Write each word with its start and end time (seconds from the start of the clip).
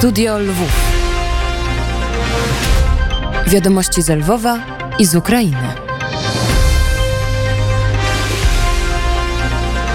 Studio 0.00 0.38
Lwów. 0.38 0.72
Wiadomości 3.46 4.02
z 4.02 4.08
Lwowa 4.08 4.58
i 4.98 5.06
z 5.06 5.14
Ukrainy. 5.14 5.74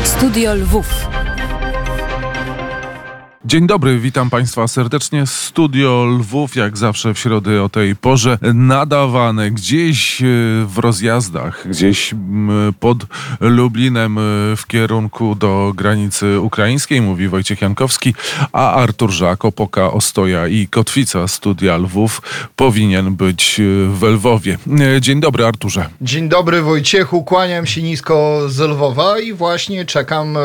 Studio 0.03 0.55
Lwów. 0.55 1.14
Dzień 3.47 3.67
dobry, 3.67 3.99
witam 3.99 4.29
Państwa 4.29 4.67
serdecznie. 4.67 5.27
Studio 5.27 6.05
Lwów, 6.19 6.55
jak 6.55 6.77
zawsze 6.77 7.13
w 7.13 7.19
środę 7.19 7.63
o 7.63 7.69
tej 7.69 7.95
porze, 7.95 8.37
nadawane 8.53 9.51
gdzieś 9.51 10.21
e, 10.21 10.25
w 10.65 10.77
rozjazdach, 10.77 11.67
gdzieś 11.69 12.13
pod 12.79 12.97
Lublinem 13.39 14.17
e, 14.17 14.21
w 14.55 14.67
kierunku 14.67 15.35
do 15.35 15.73
granicy 15.75 16.39
ukraińskiej, 16.39 17.01
mówi 17.01 17.27
Wojciech 17.27 17.61
Jankowski, 17.61 18.13
a 18.51 18.73
Artur 18.73 19.11
Żak, 19.11 19.45
Opoka, 19.45 19.91
Ostoja 19.91 20.47
i 20.47 20.67
Kotwica 20.67 21.27
Studia 21.27 21.77
Lwów 21.77 22.21
powinien 22.55 23.15
być 23.15 23.59
e, 23.59 23.63
w 23.89 24.03
Lwowie. 24.03 24.57
Dzień 25.01 25.19
dobry, 25.19 25.45
Arturze. 25.45 25.89
Dzień 26.01 26.29
dobry, 26.29 26.61
Wojciechu, 26.61 27.23
kłaniam 27.23 27.65
się 27.65 27.83
nisko 27.83 28.41
z 28.47 28.59
Lwowa 28.59 29.19
i 29.19 29.33
właśnie 29.33 29.85
czekam 29.85 30.37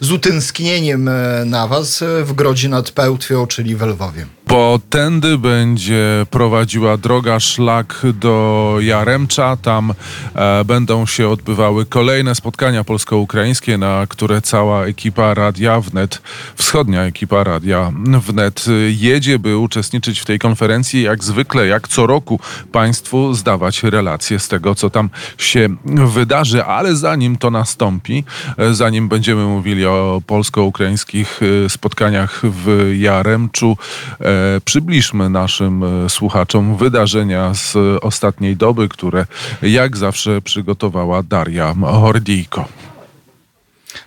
z 0.00 0.12
utęsknieniem 0.12 1.10
na 1.46 1.68
Was 1.68 2.04
w 2.24 2.29
Grodzie 2.34 2.68
nad 2.68 2.90
Pełtwią, 2.90 3.46
czyli 3.46 3.76
w 3.76 3.82
Lwowie. 3.82 4.26
Bo 4.50 4.80
tędy 4.90 5.38
będzie 5.38 6.26
prowadziła 6.30 6.96
droga 6.96 7.40
szlak 7.40 8.02
do 8.14 8.76
Jaremcza. 8.80 9.56
Tam 9.56 9.92
e, 10.34 10.64
będą 10.64 11.06
się 11.06 11.28
odbywały 11.28 11.86
kolejne 11.86 12.34
spotkania 12.34 12.84
polsko-ukraińskie, 12.84 13.78
na 13.78 14.06
które 14.08 14.42
cała 14.42 14.84
ekipa 14.84 15.34
Radia 15.34 15.80
Wnet, 15.80 16.22
wschodnia 16.54 17.02
ekipa 17.02 17.44
Radia 17.44 17.92
Wnet 18.20 18.64
jedzie, 18.88 19.38
by 19.38 19.56
uczestniczyć 19.56 20.20
w 20.20 20.24
tej 20.24 20.38
konferencji. 20.38 21.02
Jak 21.02 21.24
zwykle, 21.24 21.66
jak 21.66 21.88
co 21.88 22.06
roku 22.06 22.40
Państwu 22.72 23.34
zdawać 23.34 23.82
relacje 23.82 24.38
z 24.38 24.48
tego, 24.48 24.74
co 24.74 24.90
tam 24.90 25.10
się 25.38 25.68
wydarzy. 25.86 26.64
Ale 26.64 26.96
zanim 26.96 27.36
to 27.36 27.50
nastąpi, 27.50 28.24
e, 28.58 28.74
zanim 28.74 29.08
będziemy 29.08 29.44
mówili 29.44 29.86
o 29.86 30.22
polsko-ukraińskich 30.26 31.40
e, 31.64 31.68
spotkaniach 31.68 32.40
w 32.44 32.92
Jaremczu, 32.98 33.76
e, 34.20 34.39
przybliżmy 34.64 35.30
naszym 35.30 35.84
e, 35.84 36.10
słuchaczom 36.10 36.76
wydarzenia 36.76 37.54
z 37.54 37.76
ostatniej 38.02 38.56
doby, 38.56 38.88
które 38.88 39.26
jak 39.62 39.96
zawsze 39.96 40.42
przygotowała 40.42 41.22
Daria 41.22 41.74
Hordijko. 41.74 42.68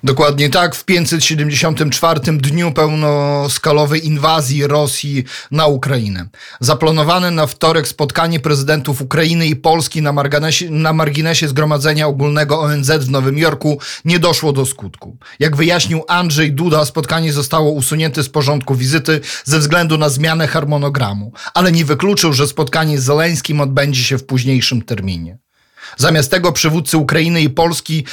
Dokładnie 0.04 0.50
tak. 0.50 0.76
W 0.76 0.86
574 0.86 2.20
dniu 2.38 2.72
pełnoskalowej 2.72 4.08
inwazji 4.08 4.68
Rosji 4.68 5.24
na 5.52 5.68
Ukrainę. 5.68 6.28
Zaplanowane 6.60 7.32
na 7.32 7.48
wtorek 7.48 7.88
spotkanie 7.88 8.40
prezydentów 8.40 9.02
Ukrainy 9.02 9.46
i 9.46 9.56
Polski 9.56 10.02
na 10.02 10.12
marginesie, 10.12 10.70
na 10.70 10.94
marginesie 10.94 11.48
Zgromadzenia 11.48 12.08
Ogólnego 12.08 12.60
ONZ 12.60 12.92
w 12.92 13.10
Nowym 13.10 13.38
Jorku 13.38 13.80
nie 14.06 14.20
doszło 14.20 14.54
do 14.54 14.66
skutku. 14.66 15.18
Jak 15.40 15.56
wyjaśnił 15.56 16.04
Andrzej 16.08 16.52
Duda, 16.52 16.86
spotkanie 16.86 17.34
zostało 17.34 17.72
usunięte 17.72 18.24
z 18.24 18.30
porządku 18.30 18.76
wizyty 18.76 19.22
ze 19.44 19.60
względu 19.60 19.98
na 19.98 20.10
zmianę 20.10 20.48
harmonogramu, 20.48 21.34
ale 21.54 21.72
nie 21.72 21.86
wykluczył, 21.86 22.34
że 22.34 22.48
spotkanie 22.48 23.00
z 23.00 23.04
Zeleńskim 23.04 23.62
odbędzie 23.62 24.04
się 24.04 24.18
w 24.18 24.26
późniejszym 24.26 24.82
terminie. 24.82 25.38
Zamiast 25.98 26.32
tego 26.32 26.52
przywódcy 26.52 26.98
Ukrainy 26.98 27.42
i 27.42 27.50
Polski 27.50 28.06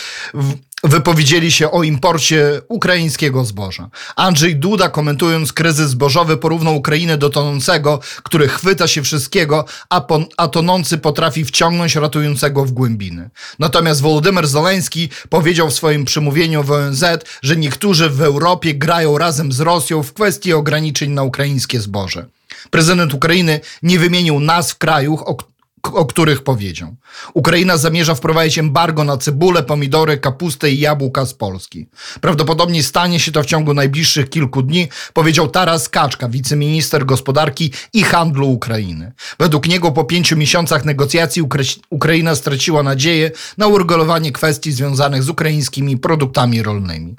wypowiedzieli 0.85 1.53
się 1.53 1.71
o 1.71 1.83
imporcie 1.83 2.63
ukraińskiego 2.69 3.45
zboża. 3.45 3.91
Andrzej 4.17 4.57
Duda, 4.57 4.89
komentując 4.89 5.53
kryzys 5.53 5.91
zbożowy, 5.91 6.37
porównał 6.37 6.77
Ukrainę 6.77 7.19
do 7.19 7.31
tonącego, 7.31 8.01
który 8.23 8.49
chwyta 8.49 8.89
się 8.89 9.03
wszystkiego, 9.03 9.65
a, 9.91 10.07
a 10.37 10.49
tonący 10.49 10.99
potrafi 10.99 11.45
wciągnąć 11.45 11.97
ratującego 11.97 12.65
w 12.65 12.73
głębiny. 12.73 13.31
Natomiast 13.59 14.01
Wołodymyr 14.01 14.49
Zeleński 14.49 15.09
powiedział 15.29 15.71
w 15.71 15.75
swoim 15.75 16.05
przemówieniu 16.05 16.63
w 16.63 16.71
ONZ, 16.71 17.05
że 17.43 17.57
niektórzy 17.57 18.11
w 18.11 18.23
Europie 18.23 18.75
grają 18.75 19.19
razem 19.19 19.53
z 19.53 19.61
Rosją 19.61 20.03
w 20.03 20.13
kwestii 20.13 20.53
ograniczeń 20.53 21.11
na 21.11 21.23
ukraińskie 21.23 21.81
zboże. 21.81 22.27
Prezydent 22.71 23.15
Ukrainy 23.15 23.61
nie 23.83 23.99
wymienił 23.99 24.41
nazw 24.41 24.79
krajów, 24.79 25.23
o, 25.23 25.37
o 25.83 26.07
których 26.07 26.43
powiedział. 26.43 26.97
Ukraina 27.35 27.77
zamierza 27.77 28.15
wprowadzić 28.15 28.59
embargo 28.59 29.05
na 29.05 29.17
cebulę, 29.17 29.63
pomidory, 29.63 30.19
kapustę 30.19 30.71
i 30.71 30.81
jabłka 30.81 31.27
z 31.27 31.35
Polski. 31.35 31.87
Prawdopodobnie 32.21 32.83
stanie 32.83 33.21
się 33.21 33.33
to 33.33 33.43
w 33.43 33.47
ciągu 33.47 33.75
najbliższych 33.75 34.31
kilku 34.31 34.63
dni, 34.63 34.89
powiedział 35.13 35.49
Taras 35.49 35.89
Kaczka, 35.89 36.29
wiceminister 36.29 37.07
gospodarki 37.07 37.73
i 37.93 38.03
handlu 38.03 38.51
Ukrainy. 38.51 39.13
Według 39.39 39.69
niego 39.69 39.93
po 39.93 40.05
pięciu 40.05 40.37
miesiącach 40.37 40.85
negocjacji 40.85 41.43
Ukraina 41.91 42.35
straciła 42.35 42.83
nadzieję 42.83 43.31
na 43.59 43.67
uregulowanie 43.67 44.33
kwestii 44.33 44.73
związanych 44.73 45.23
z 45.23 45.29
ukraińskimi 45.29 45.99
produktami 45.99 46.63
rolnymi. 46.63 47.17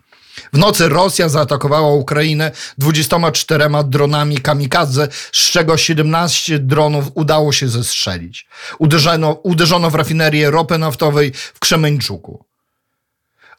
W 0.54 0.58
nocy 0.58 0.90
Rosja 0.90 1.30
zaatakowała 1.30 1.94
Ukrainę 1.94 2.52
24 2.78 3.70
dronami 3.86 4.38
kamikadze, 4.38 5.08
z 5.32 5.52
czego 5.52 5.78
17 5.78 6.60
dronów 6.60 7.06
udało 7.14 7.52
się 7.52 7.68
zestrzelić. 7.68 8.48
Uderzono, 8.80 9.32
uderzono 9.32 9.90
w 9.90 9.96
rafinerię 9.96 10.52
ropy 10.52 10.78
naftowej 10.78 11.32
w 11.34 11.60
Krzemeńczuku 11.60 12.46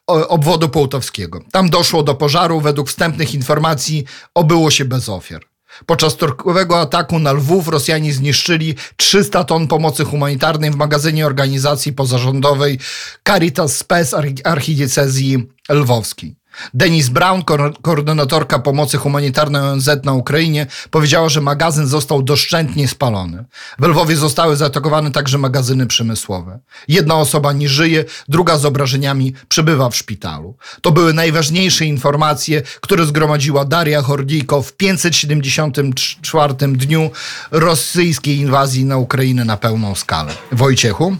obwodu 0.07 0.69
połtowskiego. 0.69 1.41
Tam 1.51 1.69
doszło 1.69 2.03
do 2.03 2.15
pożaru. 2.15 2.61
Według 2.61 2.89
wstępnych 2.89 3.33
informacji 3.33 4.05
obyło 4.33 4.71
się 4.71 4.85
bez 4.85 5.09
ofiar. 5.09 5.41
Podczas 5.85 6.17
torkowego 6.17 6.81
ataku 6.81 7.19
na 7.19 7.31
Lwów 7.31 7.67
Rosjanie 7.67 8.13
zniszczyli 8.13 8.75
300 8.95 9.43
ton 9.43 9.67
pomocy 9.67 10.05
humanitarnej 10.05 10.71
w 10.71 10.75
magazynie 10.75 11.25
organizacji 11.25 11.93
pozarządowej 11.93 12.79
Caritas 13.27 13.77
Spes 13.77 14.15
archidiecezji 14.43 15.47
lwowskiej. 15.69 16.35
Denis 16.73 17.09
Brown, 17.09 17.43
koordynatorka 17.81 18.59
pomocy 18.59 18.97
humanitarnej 18.97 19.61
ONZ 19.61 19.89
na 20.03 20.13
Ukrainie, 20.13 20.67
powiedziała, 20.91 21.29
że 21.29 21.41
magazyn 21.41 21.87
został 21.87 22.23
doszczętnie 22.23 22.87
spalony. 22.87 23.45
W 23.79 23.87
Lwowie 23.87 24.15
zostały 24.15 24.55
zaatakowane 24.55 25.11
także 25.11 25.37
magazyny 25.37 25.87
przemysłowe. 25.87 26.59
Jedna 26.87 27.15
osoba 27.15 27.53
nie 27.53 27.69
żyje, 27.69 28.05
druga 28.29 28.57
z 28.57 28.65
obrażeniami 28.65 29.33
przebywa 29.47 29.89
w 29.89 29.95
szpitalu. 29.95 30.57
To 30.81 30.91
były 30.91 31.13
najważniejsze 31.13 31.85
informacje, 31.85 32.61
które 32.81 33.05
zgromadziła 33.05 33.65
Daria 33.65 34.01
Hordijko 34.01 34.61
w 34.61 34.73
574 34.73 36.53
dniu 36.53 37.11
rosyjskiej 37.51 38.37
inwazji 38.37 38.85
na 38.85 38.97
Ukrainę 38.97 39.45
na 39.45 39.57
pełną 39.57 39.95
skalę. 39.95 40.33
Wojciechu? 40.51 41.17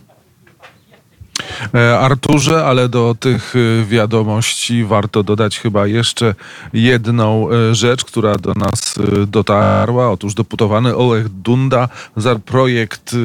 E, 1.75 1.99
Arturze, 1.99 2.65
ale 2.65 2.89
do 2.89 3.15
tych 3.19 3.53
e, 3.55 3.85
wiadomości 3.85 4.83
warto 4.83 5.23
dodać 5.23 5.59
chyba 5.59 5.87
jeszcze 5.87 6.35
jedną 6.73 7.49
e, 7.51 7.75
rzecz, 7.75 8.05
która 8.05 8.35
do 8.35 8.53
nas 8.53 8.95
dotarła. 9.27 10.11
Otóż 10.11 10.33
deputowany 10.33 10.95
Olech 10.95 11.29
Dunda 11.29 11.89
za 12.15 12.35
projekt 12.35 13.15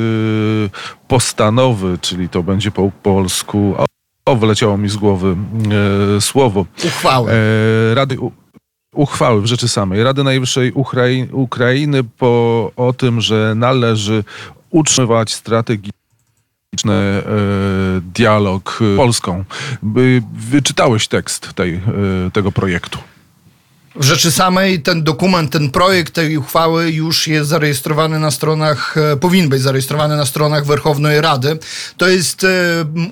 postanowy, 1.08 1.98
czyli 2.00 2.28
to 2.28 2.42
będzie 2.42 2.70
po 2.70 2.90
polsku. 3.02 3.74
O, 4.26 4.36
wyleciało 4.36 4.78
mi 4.78 4.88
z 4.88 4.96
głowy 4.96 5.36
słowo. 6.20 6.66
Uchwały. 6.84 7.32
Rady 7.94 8.16
uchwały 8.94 9.42
w 9.42 9.46
rzeczy 9.46 9.68
samej. 9.68 10.02
Rady 10.02 10.24
Najwyższej 10.24 10.72
Ukrainy 11.32 12.04
po, 12.04 12.72
o 12.76 12.92
tym, 12.92 13.20
że 13.20 13.52
należy 13.56 14.24
utrzymywać 14.70 15.34
strategię 15.34 15.90
E, 15.90 15.97
dialog 18.14 18.78
Polską. 18.96 19.44
Wyczytałeś 20.32 21.08
tekst 21.08 21.54
tej, 21.54 21.74
e, 21.74 21.80
tego 22.32 22.52
projektu. 22.52 22.98
W 23.98 24.04
rzeczy 24.04 24.32
samej 24.32 24.82
ten 24.82 25.02
dokument, 25.02 25.52
ten 25.52 25.70
projekt 25.70 26.14
tej 26.14 26.36
uchwały 26.36 26.90
już 26.90 27.26
jest 27.26 27.48
zarejestrowany 27.48 28.18
na 28.18 28.30
stronach, 28.30 28.96
e, 28.98 29.16
powinien 29.16 29.48
być 29.48 29.62
zarejestrowany 29.62 30.16
na 30.16 30.26
stronach 30.26 30.66
Werchownej 30.66 31.20
Rady. 31.20 31.58
To 31.96 32.08
jest 32.08 32.44
e, 32.44 32.48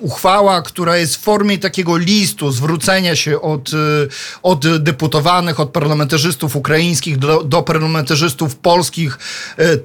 uchwała, 0.01 0.61
która 0.61 0.97
jest 0.97 1.15
w 1.15 1.19
formie 1.19 1.57
takiego 1.57 1.97
listu 1.97 2.51
zwrócenia 2.51 3.15
się 3.15 3.41
od, 3.41 3.69
e, 3.73 3.77
od 4.43 4.77
deputowanych, 4.83 5.59
od 5.59 5.69
parlamentarzystów 5.69 6.55
ukraińskich 6.55 7.17
do, 7.17 7.43
do 7.43 7.63
parlamentarzystów 7.63 8.55
polskich 8.55 9.17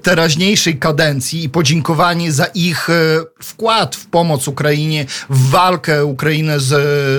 teraźniejszej 0.03 0.79
kadencji 0.79 1.45
i 1.45 1.49
podziękowanie 1.49 2.33
za 2.33 2.45
ich 2.45 2.89
wkład 3.43 3.97
w 3.97 4.07
pomoc 4.07 4.49
Ukrainie, 4.49 5.07
w 5.31 5.51
walkę 5.51 6.05
Ukrainy 6.05 6.61
z, 6.61 6.69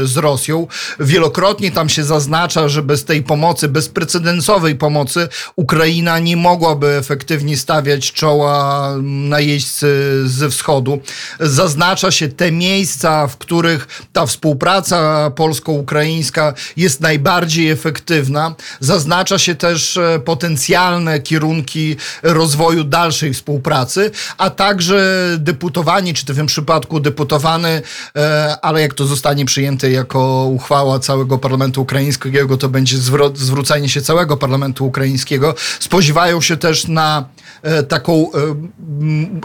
z 0.10 0.18
Rosją. 0.18 0.68
Wielokrotnie 1.00 1.72
tam 1.72 1.90
się 1.90 2.04
zaznacza, 2.04 2.70
że 2.70 2.84
bez 2.84 3.06
tej 3.06 3.24
pomocy 3.24 3.73
bezprecedensowej 3.74 4.76
pomocy 4.76 5.28
Ukraina 5.56 6.20
nie 6.20 6.38
mogłaby 6.38 6.88
efektywnie 6.88 7.58
stawiać 7.58 8.12
czoła 8.12 8.90
najeźdźcy 9.02 10.22
ze 10.26 10.50
wschodu. 10.50 11.00
Zaznacza 11.40 12.12
się 12.12 12.28
te 12.28 12.52
miejsca, 12.52 13.28
w 13.28 13.38
których 13.38 13.88
ta 14.14 14.26
współpraca 14.26 15.32
polsko-ukraińska 15.36 16.54
jest 16.78 17.02
najbardziej 17.02 17.70
efektywna. 17.70 18.56
Zaznacza 18.80 19.40
się 19.40 19.56
też 19.56 19.98
e, 19.98 20.20
potencjalne 20.26 21.20
kierunki 21.20 21.96
rozwoju 22.24 22.84
dalszej 22.84 23.34
współpracy, 23.34 24.12
a 24.38 24.50
także 24.50 25.26
deputowani, 25.38 26.14
czy 26.14 26.34
w 26.34 26.36
tym 26.36 26.46
przypadku 26.46 27.00
deputowany, 27.00 27.82
e, 28.16 28.58
ale 28.62 28.82
jak 28.82 28.94
to 28.94 29.06
zostanie 29.06 29.46
przyjęte 29.46 29.92
jako 29.92 30.46
uchwała 30.46 31.00
całego 31.00 31.38
parlamentu 31.38 31.82
ukraińskiego, 31.82 32.58
to 32.58 32.70
będzie 32.70 32.98
zwrot, 32.98 33.38
zwrócenie 33.54 33.90
się 33.90 34.02
całego 34.02 34.38
parlamentu 34.38 34.86
ukraińskiego. 34.86 35.56
Spodziewają 35.80 36.42
się 36.42 36.58
też 36.58 36.88
na 36.88 37.26
e, 37.62 37.84
taką 37.84 38.32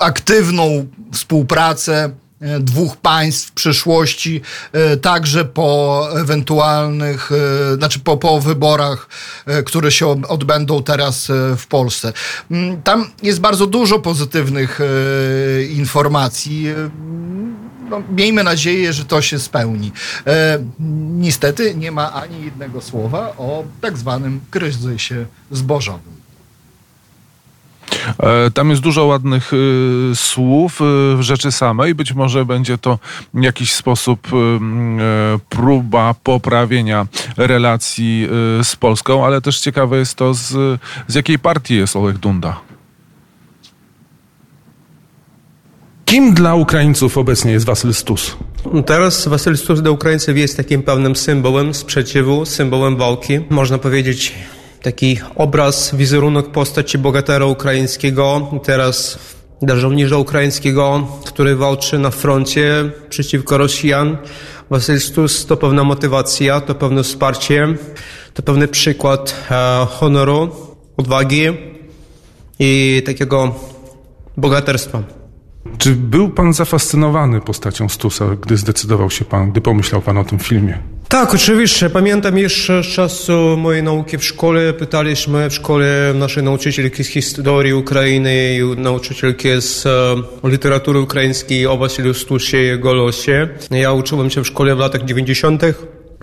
aktywną 0.00 0.86
współpracę 1.12 2.10
E, 2.40 2.60
dwóch 2.60 2.96
państw 2.96 3.48
w 3.48 3.52
przyszłości, 3.52 4.40
e, 4.72 4.96
także 4.96 5.44
po 5.44 6.08
ewentualnych, 6.20 7.30
e, 7.32 7.74
znaczy 7.76 8.00
po, 8.00 8.16
po 8.16 8.40
wyborach, 8.40 9.08
które 9.66 9.92
się 9.92 10.22
odbędą 10.28 10.82
teraz 10.82 11.28
w 11.56 11.66
Polsce. 11.66 12.12
Mm, 12.50 12.82
tam 12.82 13.10
jest 13.22 13.40
bardzo 13.40 13.66
dużo 13.66 13.98
pozytywnych 13.98 14.80
informacji. 15.70 16.66
No, 17.90 18.02
miejmy 18.16 18.44
nadzieję, 18.44 18.92
że 18.92 19.04
to 19.04 19.22
się 19.22 19.38
spełni. 19.38 19.92
Niestety 21.18 21.74
nie 21.74 21.92
ma 21.92 22.12
ani 22.12 22.44
jednego 22.44 22.80
słowa 22.80 23.34
o 23.38 23.64
tak 23.80 23.98
zwanym 23.98 24.40
kryzysie 24.50 25.26
zbożowym. 25.50 26.18
E, 28.22 28.50
tam 28.50 28.70
jest 28.70 28.82
dużo 28.82 29.04
ładnych 29.04 29.52
y, 29.52 30.10
słów 30.14 30.80
y, 31.20 31.22
rzeczy 31.22 31.52
samej. 31.52 31.94
Być 31.94 32.12
może 32.12 32.44
będzie 32.44 32.78
to 32.78 32.98
w 33.34 33.42
jakiś 33.42 33.72
sposób 33.72 34.28
próba 35.48 36.14
poprawienia 36.22 37.06
relacji 37.36 38.28
z 38.62 38.76
Polską, 38.76 39.26
ale 39.26 39.40
też 39.40 39.60
ciekawe 39.60 39.98
jest 39.98 40.14
to, 40.14 40.34
z, 40.34 40.80
z 41.06 41.14
jakiej 41.14 41.38
partii 41.38 41.74
jest 41.74 41.96
Olech 41.96 42.18
Dunda. 42.18 42.67
Kim 46.08 46.34
dla 46.34 46.54
Ukraińców 46.54 47.18
obecnie 47.18 47.52
jest 47.52 47.66
Wasyl 47.66 47.94
Stus? 47.94 48.36
Teraz 48.86 49.28
Wasyl 49.28 49.56
Stus 49.56 49.82
dla 49.82 49.90
Ukraińców 49.90 50.36
jest 50.36 50.56
takim 50.56 50.82
pewnym 50.82 51.16
symbolem 51.16 51.74
sprzeciwu, 51.74 52.46
symbolem 52.46 52.96
walki. 52.96 53.40
Można 53.50 53.78
powiedzieć, 53.78 54.34
taki 54.82 55.18
obraz, 55.36 55.94
wizerunek 55.94 56.46
postaci 56.46 56.98
bogatera 56.98 57.46
ukraińskiego, 57.46 58.50
teraz 58.64 59.18
dla 59.62 59.76
żołnierza 59.76 60.16
ukraińskiego, 60.16 61.08
który 61.24 61.56
walczy 61.56 61.98
na 61.98 62.10
froncie 62.10 62.90
przeciwko 63.08 63.58
Rosjan. 63.58 64.16
Wasylstus 64.70 65.46
to 65.46 65.56
pewna 65.56 65.84
motywacja, 65.84 66.60
to 66.60 66.74
pewne 66.74 67.02
wsparcie, 67.02 67.68
to 68.34 68.42
pewny 68.42 68.68
przykład 68.68 69.34
e, 69.50 69.86
honoru, 69.90 70.48
odwagi 70.96 71.44
i 72.58 73.02
takiego 73.06 73.54
bogaterstwa. 74.36 75.17
Czy 75.78 75.90
był 75.90 76.28
pan 76.28 76.52
zafascynowany 76.52 77.40
postacią 77.40 77.88
Stusa, 77.88 78.24
gdy 78.40 78.56
zdecydował 78.56 79.10
się 79.10 79.24
pan, 79.24 79.50
gdy 79.50 79.60
pomyślał 79.60 80.02
pan 80.02 80.18
o 80.18 80.24
tym 80.24 80.38
filmie? 80.38 80.78
Tak, 81.08 81.34
oczywiście. 81.34 81.90
Pamiętam 81.90 82.38
jeszcze 82.38 82.82
z 82.82 82.86
czasu 82.86 83.56
mojej 83.56 83.82
nauki 83.82 84.18
w 84.18 84.24
szkole. 84.24 84.72
Pytaliśmy 84.72 85.50
w 85.50 85.54
szkole 85.54 86.12
naszej 86.14 86.42
nauczycielki 86.42 87.04
z 87.04 87.08
historii 87.08 87.72
Ukrainy 87.72 88.56
i 88.56 88.80
nauczycielki 88.80 89.48
z 89.58 89.86
e, 89.86 90.48
literatury 90.48 91.00
ukraińskiej 91.00 91.66
o 91.66 91.76
Wasiliu 91.76 92.14
Stusie 92.14 92.58
i 92.62 92.66
jego 92.66 92.94
losie. 92.94 93.48
Ja 93.70 93.92
uczyłem 93.92 94.30
się 94.30 94.44
w 94.44 94.46
szkole 94.46 94.74
w 94.74 94.78
latach 94.78 95.04
90. 95.04 95.62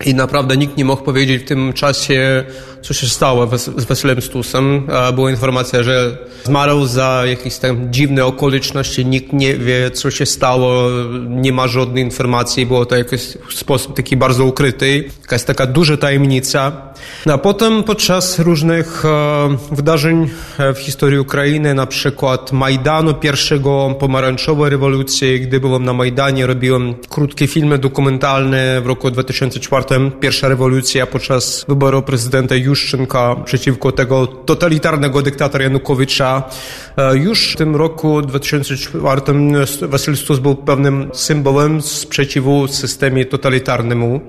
I 0.04 0.14
naprawdę 0.14 0.56
nikt 0.56 0.76
nie 0.76 0.84
mógł 0.84 1.02
powiedzieć 1.02 1.42
w 1.42 1.44
tym 1.44 1.72
czasie, 1.72 2.44
co 2.82 2.94
się 2.94 3.06
stało 3.06 3.58
z 3.58 3.84
Wasylem 3.84 4.22
Stusem. 4.22 4.86
Była 5.14 5.30
informacja, 5.30 5.82
że 5.82 6.18
zmarł 6.44 6.86
za 6.86 7.22
jakieś 7.26 7.56
tam 7.56 7.92
dziwne 7.92 8.24
okoliczności, 8.24 9.06
nikt 9.06 9.32
nie 9.32 9.54
wie, 9.54 9.90
co 9.90 10.10
się 10.10 10.26
stało, 10.26 10.90
nie 11.28 11.52
ma 11.52 11.68
żadnej 11.68 12.04
informacji, 12.04 12.66
było 12.66 12.86
to 12.86 12.96
jakiś 12.96 13.20
sposób 13.54 13.96
taki 13.96 14.16
bardzo 14.16 14.44
ukryty, 14.44 15.04
jakaś 15.20 15.42
taka 15.42 15.66
duża 15.66 15.96
tajemnica. 15.96 16.85
No, 17.26 17.34
a 17.34 17.38
potem 17.38 17.82
podczas 17.82 18.38
różnych 18.38 19.04
e, 19.04 19.56
wydarzeń 19.72 20.30
e, 20.58 20.74
w 20.74 20.78
historii 20.78 21.18
Ukrainy, 21.18 21.74
na 21.74 21.86
przykład 21.86 22.52
Majdanu, 22.52 23.14
pierwszego 23.14 23.94
pomarańczowej 23.98 24.70
rewolucji, 24.70 25.40
gdy 25.40 25.60
byłem 25.60 25.84
na 25.84 25.92
Majdanie, 25.92 26.46
robiłem 26.46 26.94
krótkie 27.08 27.46
filmy 27.46 27.78
dokumentalne 27.78 28.80
w 28.80 28.86
roku 28.86 29.10
2004 29.10 29.84
pierwsza 30.20 30.48
rewolucja 30.48 31.06
podczas 31.06 31.64
wyboru 31.68 32.02
prezydenta 32.02 32.54
Juszczynka 32.54 33.36
przeciwko 33.44 33.92
tego 33.92 34.26
totalitarnego 34.26 35.22
dyktatora 35.22 35.64
Janukowicza. 35.64 36.42
E, 36.96 37.16
już 37.16 37.52
w 37.52 37.56
tym 37.56 37.76
roku 37.76 38.22
2004 38.22 39.20
Wasyl 39.82 40.16
Stus 40.16 40.38
był 40.38 40.54
pewnym 40.54 41.10
symbolem 41.12 41.82
sprzeciwu 41.82 42.68
systemie 42.68 43.24
totalitarnemu 43.24 44.20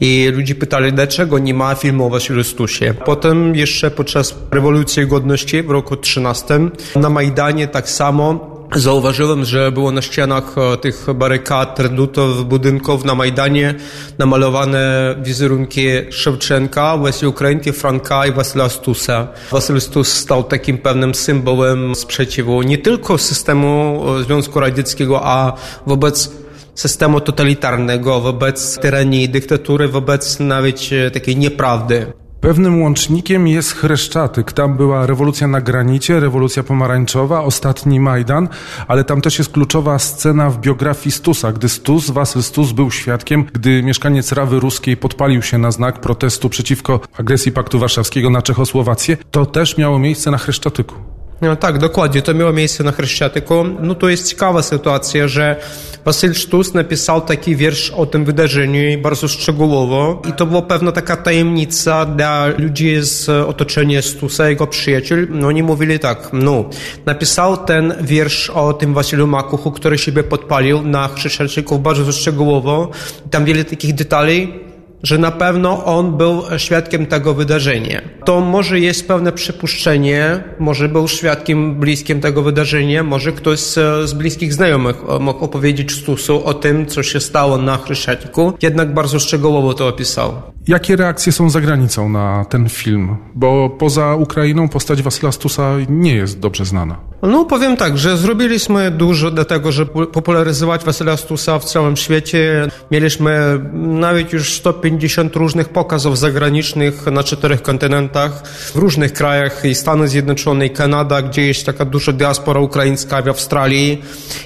i 0.00 0.30
ludzie 0.34 0.54
pytali, 0.54 0.92
dlaczego 0.92 1.38
nie 1.38 1.54
ma 1.54 1.74
filmu 1.74 1.95
o 2.00 2.10
Wasylu 2.10 2.44
Stusie. 2.44 2.94
Potem 3.04 3.54
jeszcze 3.54 3.90
podczas 3.90 4.34
rewolucji 4.50 5.06
godności 5.06 5.62
w 5.62 5.70
roku 5.70 5.96
13 5.96 6.60
na 6.96 7.10
Majdanie 7.10 7.68
tak 7.68 7.88
samo 7.88 8.56
Zauważyłem, 8.74 9.44
że 9.44 9.72
było 9.72 9.92
na 9.92 10.02
ścianach 10.02 10.54
e, 10.58 10.76
tych 10.76 11.06
barykad, 11.14 11.80
redutów, 11.80 12.48
budynków 12.48 13.04
na 13.04 13.14
Majdanie 13.14 13.74
namalowane 14.18 15.14
wizerunki 15.22 15.86
Szewczenka, 16.10 16.94
Łesi 16.94 17.26
Ukrainki, 17.26 17.72
Franka 17.72 18.26
i 18.26 18.32
Wasyla 18.32 18.68
Stusa. 18.68 19.28
Wasyl 19.50 19.80
Stus 19.80 20.12
stał 20.12 20.44
takim 20.44 20.78
pewnym 20.78 21.14
symbolem 21.14 21.94
sprzeciwu 21.94 22.62
nie 22.62 22.78
tylko 22.78 23.18
systemu 23.18 24.04
e, 24.20 24.22
Związku 24.22 24.60
Radzieckiego, 24.60 25.20
a 25.24 25.52
wobec 25.86 26.45
systemu 26.76 27.20
totalitarnego, 27.20 28.20
wobec 28.20 28.78
tyranii, 28.78 29.28
dyktatury, 29.28 29.88
wobec 29.88 30.40
nawet 30.40 30.80
e, 31.06 31.10
takiej 31.10 31.36
nieprawdy. 31.36 32.12
Pewnym 32.40 32.82
łącznikiem 32.82 33.48
jest 33.48 33.72
Chreszczatyk. 33.72 34.52
Tam 34.52 34.76
była 34.76 35.06
rewolucja 35.06 35.46
na 35.48 35.60
granicie, 35.60 36.20
rewolucja 36.20 36.62
pomarańczowa, 36.62 37.40
ostatni 37.40 38.00
Majdan, 38.00 38.48
ale 38.88 39.04
tam 39.04 39.20
też 39.20 39.38
jest 39.38 39.52
kluczowa 39.52 39.98
scena 39.98 40.50
w 40.50 40.60
biografii 40.60 41.12
Stusa, 41.12 41.52
gdy 41.52 41.68
Stus, 41.68 42.10
Wasyl 42.10 42.42
Stus 42.42 42.72
był 42.72 42.90
świadkiem, 42.90 43.44
gdy 43.52 43.82
mieszkaniec 43.82 44.32
Rawy 44.32 44.60
Ruskiej 44.60 44.96
podpalił 44.96 45.42
się 45.42 45.58
na 45.58 45.70
znak 45.70 46.00
protestu 46.00 46.48
przeciwko 46.48 47.00
agresji 47.18 47.52
Paktu 47.52 47.78
Warszawskiego 47.78 48.30
na 48.30 48.42
Czechosłowację. 48.42 49.16
To 49.30 49.46
też 49.46 49.76
miało 49.76 49.98
miejsce 49.98 50.30
na 50.30 50.38
Chreszczatyku. 50.38 50.94
No 51.42 51.56
tak, 51.56 51.78
dokładnie. 51.78 52.22
To 52.22 52.34
miało 52.34 52.52
miejsce 52.52 52.84
na 52.84 52.92
Chryszczatyku. 52.92 53.64
No 53.80 53.94
to 53.94 54.08
jest 54.08 54.28
ciekawa 54.28 54.62
sytuacja, 54.62 55.28
że 55.28 55.56
Wasyl 56.04 56.34
Sztus 56.34 56.74
napisał 56.74 57.20
taki 57.20 57.56
wiersz 57.56 57.90
o 57.90 58.06
tym 58.06 58.24
wydarzeniu 58.24 59.00
bardzo 59.02 59.28
szczegółowo 59.28 60.22
i 60.28 60.32
to 60.32 60.46
była 60.46 60.62
pewna 60.62 60.92
taka 60.92 61.16
tajemnica 61.16 62.06
dla 62.06 62.46
ludzi 62.58 62.96
z 63.00 63.28
otoczenia 63.28 64.02
Stusa, 64.02 64.48
jego 64.48 64.66
przyjaciół. 64.66 65.18
No 65.30 65.46
oni 65.48 65.62
mówili 65.62 65.98
tak, 65.98 66.30
no, 66.32 66.64
napisał 67.06 67.56
ten 67.56 67.94
wiersz 68.00 68.50
o 68.50 68.72
tym 68.72 68.94
Wasylu 68.94 69.26
Makuchu, 69.26 69.72
który 69.72 69.98
siebie 69.98 70.22
podpalił 70.22 70.82
na 70.82 71.08
Chryszczatyku 71.08 71.78
bardzo 71.78 72.12
szczegółowo. 72.12 72.90
Tam 73.30 73.44
wiele 73.44 73.64
takich 73.64 73.94
detali, 73.94 74.65
że 75.02 75.18
na 75.18 75.30
pewno 75.30 75.84
on 75.84 76.16
był 76.16 76.42
świadkiem 76.56 77.06
tego 77.06 77.34
wydarzenia. 77.34 78.00
To 78.24 78.40
może 78.40 78.80
jest 78.80 79.08
pewne 79.08 79.32
przypuszczenie, 79.32 80.44
może 80.58 80.88
był 80.88 81.08
świadkiem 81.08 81.74
bliskim 81.74 82.20
tego 82.20 82.42
wydarzenia, 82.42 83.02
może 83.02 83.32
ktoś 83.32 83.58
z, 83.58 83.74
z 84.08 84.12
bliskich 84.12 84.54
znajomych 84.54 84.96
mógł 85.20 85.44
opowiedzieć 85.44 85.92
Stusu 85.92 86.44
o 86.44 86.54
tym, 86.54 86.86
co 86.86 87.02
się 87.02 87.20
stało 87.20 87.58
na 87.58 87.76
Chryszatiku, 87.76 88.52
jednak 88.62 88.94
bardzo 88.94 89.18
szczegółowo 89.18 89.74
to 89.74 89.88
opisał. 89.88 90.55
Jakie 90.68 90.96
reakcje 90.96 91.32
są 91.32 91.50
za 91.50 91.60
granicą 91.60 92.08
na 92.08 92.44
ten 92.44 92.68
film? 92.68 93.16
Bo 93.34 93.70
poza 93.70 94.14
Ukrainą 94.14 94.68
postać 94.68 95.02
Wasyla 95.02 95.32
Stusa 95.32 95.72
nie 95.88 96.14
jest 96.14 96.38
dobrze 96.38 96.64
znana. 96.64 96.96
No 97.22 97.44
powiem 97.44 97.76
tak, 97.76 97.98
że 97.98 98.16
zrobiliśmy 98.16 98.90
dużo 98.90 99.30
do 99.30 99.44
tego, 99.44 99.72
żeby 99.72 100.06
popularyzować 100.06 100.84
Wasyla 100.84 101.16
Stusa 101.16 101.58
w 101.58 101.64
całym 101.64 101.96
świecie. 101.96 102.68
Mieliśmy 102.90 103.60
nawet 103.74 104.32
już 104.32 104.54
150 104.54 105.36
różnych 105.36 105.68
pokazów 105.68 106.18
zagranicznych 106.18 107.06
na 107.06 107.22
czterech 107.22 107.62
kontynentach, 107.62 108.48
w 108.48 108.76
różnych 108.76 109.12
krajach 109.12 109.64
i 109.64 109.74
Stany 109.74 110.08
Zjednoczone, 110.08 110.66
i 110.66 110.70
Kanada, 110.70 111.22
gdzie 111.22 111.46
jest 111.46 111.66
taka 111.66 111.84
duża 111.84 112.12
diaspora 112.12 112.60
ukraińska 112.60 113.22
w 113.22 113.28
Australii 113.28 114.02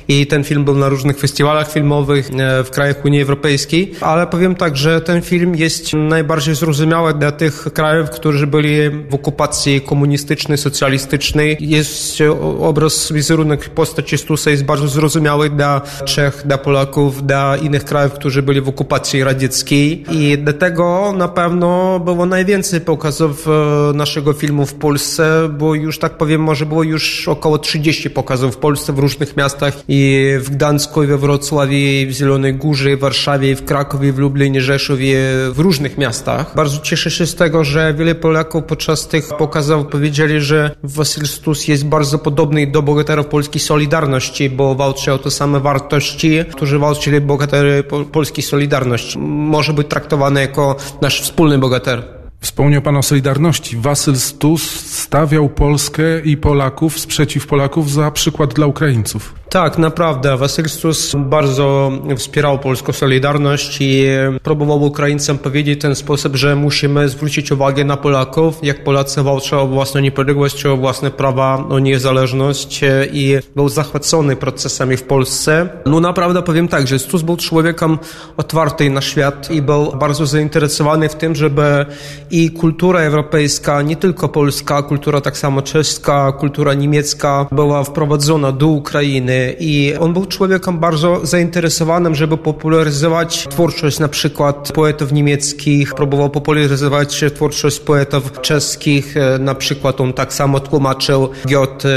i 0.08 0.26
ten 0.26 0.44
film 0.44 0.64
był 0.64 0.74
na 0.74 0.88
różnych 0.88 1.18
festiwalach 1.18 1.72
filmowych 1.72 2.30
e, 2.30 2.64
w 2.64 2.70
krajach 2.70 3.04
Unii 3.04 3.22
Europejskiej, 3.22 3.94
ale 4.00 4.26
powiem 4.26 4.54
tak, 4.54 4.76
że 4.76 5.00
ten 5.00 5.22
film 5.22 5.54
jest 5.54 5.94
najbardziej 6.10 6.54
zrozumiałe 6.54 7.14
dla 7.14 7.32
tych 7.32 7.64
krajów, 7.74 8.10
którzy 8.10 8.46
byli 8.46 8.90
w 9.10 9.14
okupacji 9.14 9.80
komunistycznej, 9.80 10.58
socjalistycznej. 10.58 11.56
Jest 11.60 12.18
obraz, 12.60 13.12
wizerunek 13.12 13.68
postaci 13.68 14.18
Stusa 14.18 14.50
jest 14.50 14.64
bardzo 14.64 14.88
zrozumiały 14.88 15.50
dla 15.50 15.80
Czech, 16.04 16.42
dla 16.44 16.58
Polaków, 16.58 17.26
dla 17.26 17.56
innych 17.56 17.84
krajów, 17.84 18.12
którzy 18.12 18.42
byli 18.42 18.60
w 18.60 18.68
okupacji 18.68 19.24
radzieckiej 19.24 20.04
i 20.10 20.38
dlatego 20.38 21.12
na 21.16 21.28
pewno 21.28 22.00
było 22.00 22.26
najwięcej 22.26 22.80
pokazów 22.80 23.48
e, 23.48 23.50
naszego 23.94 24.32
filmu 24.32 24.66
w 24.66 24.74
Polsce, 24.74 25.48
bo 25.58 25.74
już 25.74 25.98
tak 25.98 26.16
powiem, 26.16 26.40
może 26.40 26.66
było 26.66 26.82
już 26.82 27.28
około 27.28 27.58
30 27.58 28.10
pokazów 28.10 28.54
w 28.54 28.58
Polsce 28.58 28.92
w 28.92 28.98
różnych 28.98 29.36
miastach 29.36 29.74
i 29.88 30.30
w 30.40 30.50
Gdańsku, 30.50 31.02
i 31.02 31.06
we 31.06 31.18
Wrocławiu, 31.18 31.72
i 31.72 32.06
w 32.06 32.12
Zielonej 32.12 32.54
Górze, 32.54 32.92
i 32.92 32.96
w 32.96 33.00
Warszawie, 33.00 33.50
i 33.50 33.54
w 33.54 33.64
Krakowie, 33.64 34.12
w 34.12 34.18
Lublinie, 34.18 34.60
Rzeszowie, 34.60 35.18
w 35.52 35.58
różnych 35.58 35.98
miastach. 36.00 36.54
Bardzo 36.56 36.78
cieszę 36.78 37.10
się 37.10 37.26
z 37.26 37.34
tego, 37.34 37.64
że 37.64 37.94
wiele 37.94 38.14
Polaków 38.14 38.64
podczas 38.64 39.08
tych 39.08 39.28
pokazów 39.38 39.86
powiedzieli, 39.86 40.40
że 40.40 40.70
Wasyl 40.82 41.26
Stus 41.26 41.68
jest 41.68 41.86
bardzo 41.86 42.18
podobny 42.18 42.66
do 42.66 42.82
bohaterów 42.82 43.26
polskiej 43.26 43.60
Solidarności, 43.60 44.50
bo 44.50 44.74
walczy 44.74 45.12
o 45.12 45.18
te 45.18 45.30
same 45.30 45.60
wartości, 45.60 46.44
którzy 46.52 46.78
walczyli 46.78 47.20
bohatery 47.20 47.82
po- 47.82 48.04
polskiej 48.04 48.44
Solidarności. 48.44 49.18
Może 49.54 49.72
być 49.72 49.88
traktowany 49.88 50.40
jako 50.40 50.76
nasz 51.00 51.20
wspólny 51.22 51.58
bohater. 51.58 52.19
Wspomniał 52.40 52.82
Pan 52.82 52.96
o 52.96 53.02
Solidarności. 53.02 53.76
Wasyl 53.76 54.16
Stus 54.16 54.62
stawiał 54.80 55.48
Polskę 55.48 56.20
i 56.20 56.36
Polaków 56.36 56.98
sprzeciw 56.98 57.46
Polaków 57.46 57.90
za 57.90 58.10
przykład 58.10 58.54
dla 58.54 58.66
Ukraińców. 58.66 59.34
Tak, 59.50 59.78
naprawdę. 59.78 60.36
Wasylstus 60.36 61.14
bardzo 61.18 61.92
wspierał 62.16 62.58
polską 62.58 62.92
Solidarność 62.92 63.78
i 63.80 64.06
próbował 64.42 64.82
Ukraińcom 64.82 65.38
powiedzieć 65.38 65.78
w 65.78 65.82
ten 65.82 65.94
sposób, 65.94 66.36
że 66.36 66.56
musimy 66.56 67.08
zwrócić 67.08 67.52
uwagę 67.52 67.84
na 67.84 67.96
Polaków, 67.96 68.58
jak 68.62 68.84
Polacy 68.84 69.22
walczą 69.22 69.60
o 69.60 69.66
własną 69.66 70.00
niepodległość, 70.00 70.66
o 70.66 70.76
własne 70.76 71.10
prawa, 71.10 71.64
o 71.68 71.78
niezależność 71.78 72.80
i 73.12 73.36
był 73.56 73.68
zachwycony 73.68 74.36
procesami 74.36 74.96
w 74.96 75.02
Polsce. 75.02 75.68
No 75.86 76.00
naprawdę 76.00 76.42
powiem 76.42 76.68
tak, 76.68 76.86
że 76.86 76.98
Stus 76.98 77.22
był 77.22 77.36
człowiekiem 77.36 77.98
otwarty 78.36 78.90
na 78.90 79.00
świat 79.00 79.50
i 79.50 79.62
był 79.62 79.92
bardzo 79.92 80.26
zainteresowany 80.26 81.08
w 81.08 81.14
tym, 81.14 81.34
żeby 81.34 81.86
i 82.30 82.50
kultura 82.50 83.00
europejska, 83.00 83.82
nie 83.82 83.96
tylko 83.96 84.28
polska, 84.28 84.82
kultura 84.82 85.20
tak 85.20 85.38
samo 85.38 85.62
czeska, 85.62 86.32
kultura 86.32 86.74
niemiecka 86.74 87.46
była 87.52 87.84
wprowadzona 87.84 88.52
do 88.52 88.66
Ukrainy 88.66 89.54
i 89.60 89.94
on 90.00 90.12
był 90.12 90.26
człowiekiem 90.26 90.78
bardzo 90.78 91.26
zainteresowanym, 91.26 92.14
żeby 92.14 92.36
popularyzować 92.36 93.48
twórczość 93.48 93.98
na 93.98 94.08
przykład 94.08 94.72
poetów 94.72 95.12
niemieckich, 95.12 95.94
próbował 95.94 96.30
popularyzować 96.30 97.24
twórczość 97.34 97.80
poetów 97.80 98.40
czeskich, 98.40 99.14
na 99.40 99.54
przykład 99.54 100.00
on 100.00 100.12
tak 100.12 100.32
samo 100.34 100.60
tłumaczył 100.60 101.28
Goethe, 101.44 101.88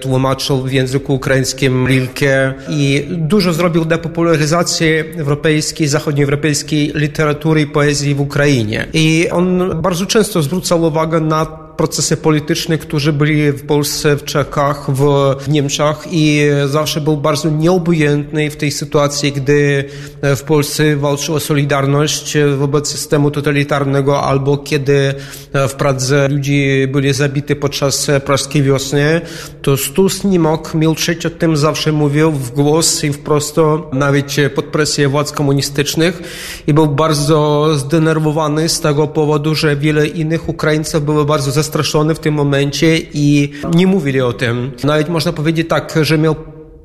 tłumaczył 0.00 0.62
w 0.62 0.72
języku 0.72 1.14
ukraińskim 1.14 1.86
Rilke 1.86 2.54
i 2.68 3.06
dużo 3.10 3.52
zrobił 3.52 3.84
dla 3.84 3.98
popularyzacji 3.98 4.86
europejskiej, 5.18 5.88
zachodnioeuropejskiej 5.88 6.92
literatury 6.94 7.60
i 7.60 7.66
poezji 7.66 8.14
w 8.14 8.20
Ukrainie. 8.20 8.86
I 8.92 9.28
on 9.30 9.71
bardzo 9.74 10.06
często 10.06 10.42
zwracał 10.42 10.82
uwagę 10.82 11.20
na 11.20 11.61
procesy 11.76 12.16
polityczne, 12.16 12.78
którzy 12.78 13.12
byli 13.12 13.52
w 13.52 13.66
Polsce, 13.66 14.16
w 14.16 14.24
Czechach, 14.24 14.90
w, 14.90 15.34
Niemczech 15.48 15.96
i 16.10 16.48
zawsze 16.66 17.00
był 17.00 17.16
bardzo 17.16 17.50
nieobojętny 17.50 18.50
w 18.50 18.56
tej 18.56 18.70
sytuacji, 18.70 19.32
gdy 19.32 19.84
w 20.22 20.42
Polsce 20.42 20.96
walczył 20.96 21.34
o 21.34 21.40
solidarność 21.40 22.36
wobec 22.56 22.88
systemu 22.88 23.30
totalitarnego 23.30 24.22
albo 24.22 24.58
kiedy 24.58 25.14
w 25.52 25.74
Pradze 25.74 26.28
ludzie 26.28 26.88
byli 26.88 27.12
zabiti 27.12 27.56
podczas 27.56 28.10
praskiej 28.24 28.62
wiosny, 28.62 29.20
to 29.62 29.76
Stus 29.76 30.24
nie 30.24 30.38
mógł 30.38 30.78
milczeć 30.78 31.26
o 31.26 31.30
tym, 31.30 31.56
zawsze 31.56 31.92
mówił 31.92 32.32
w 32.32 32.50
głos 32.50 33.04
i 33.04 33.12
wprost, 33.12 33.56
nawet 33.92 34.36
pod 34.54 34.64
presją 34.64 35.10
władz 35.10 35.32
komunistycznych 35.32 36.22
i 36.66 36.74
był 36.74 36.86
bardzo 36.86 37.68
zdenerwowany 37.78 38.68
z 38.68 38.80
tego 38.80 39.08
powodu, 39.08 39.54
że 39.54 39.76
wiele 39.76 40.06
innych 40.06 40.48
Ukraińców 40.48 41.04
było 41.04 41.24
bardzo 41.24 41.52
zastraszone 41.62 42.14
w 42.14 42.18
tym 42.18 42.34
momencie 42.34 42.98
i 43.14 43.52
nie 43.74 43.86
mówili 43.86 44.20
o 44.20 44.32
tym. 44.32 44.72
Nawet 44.84 45.08
można 45.08 45.32
powiedzieć 45.32 45.68
tak, 45.68 45.94
że 46.02 46.18
miał 46.18 46.34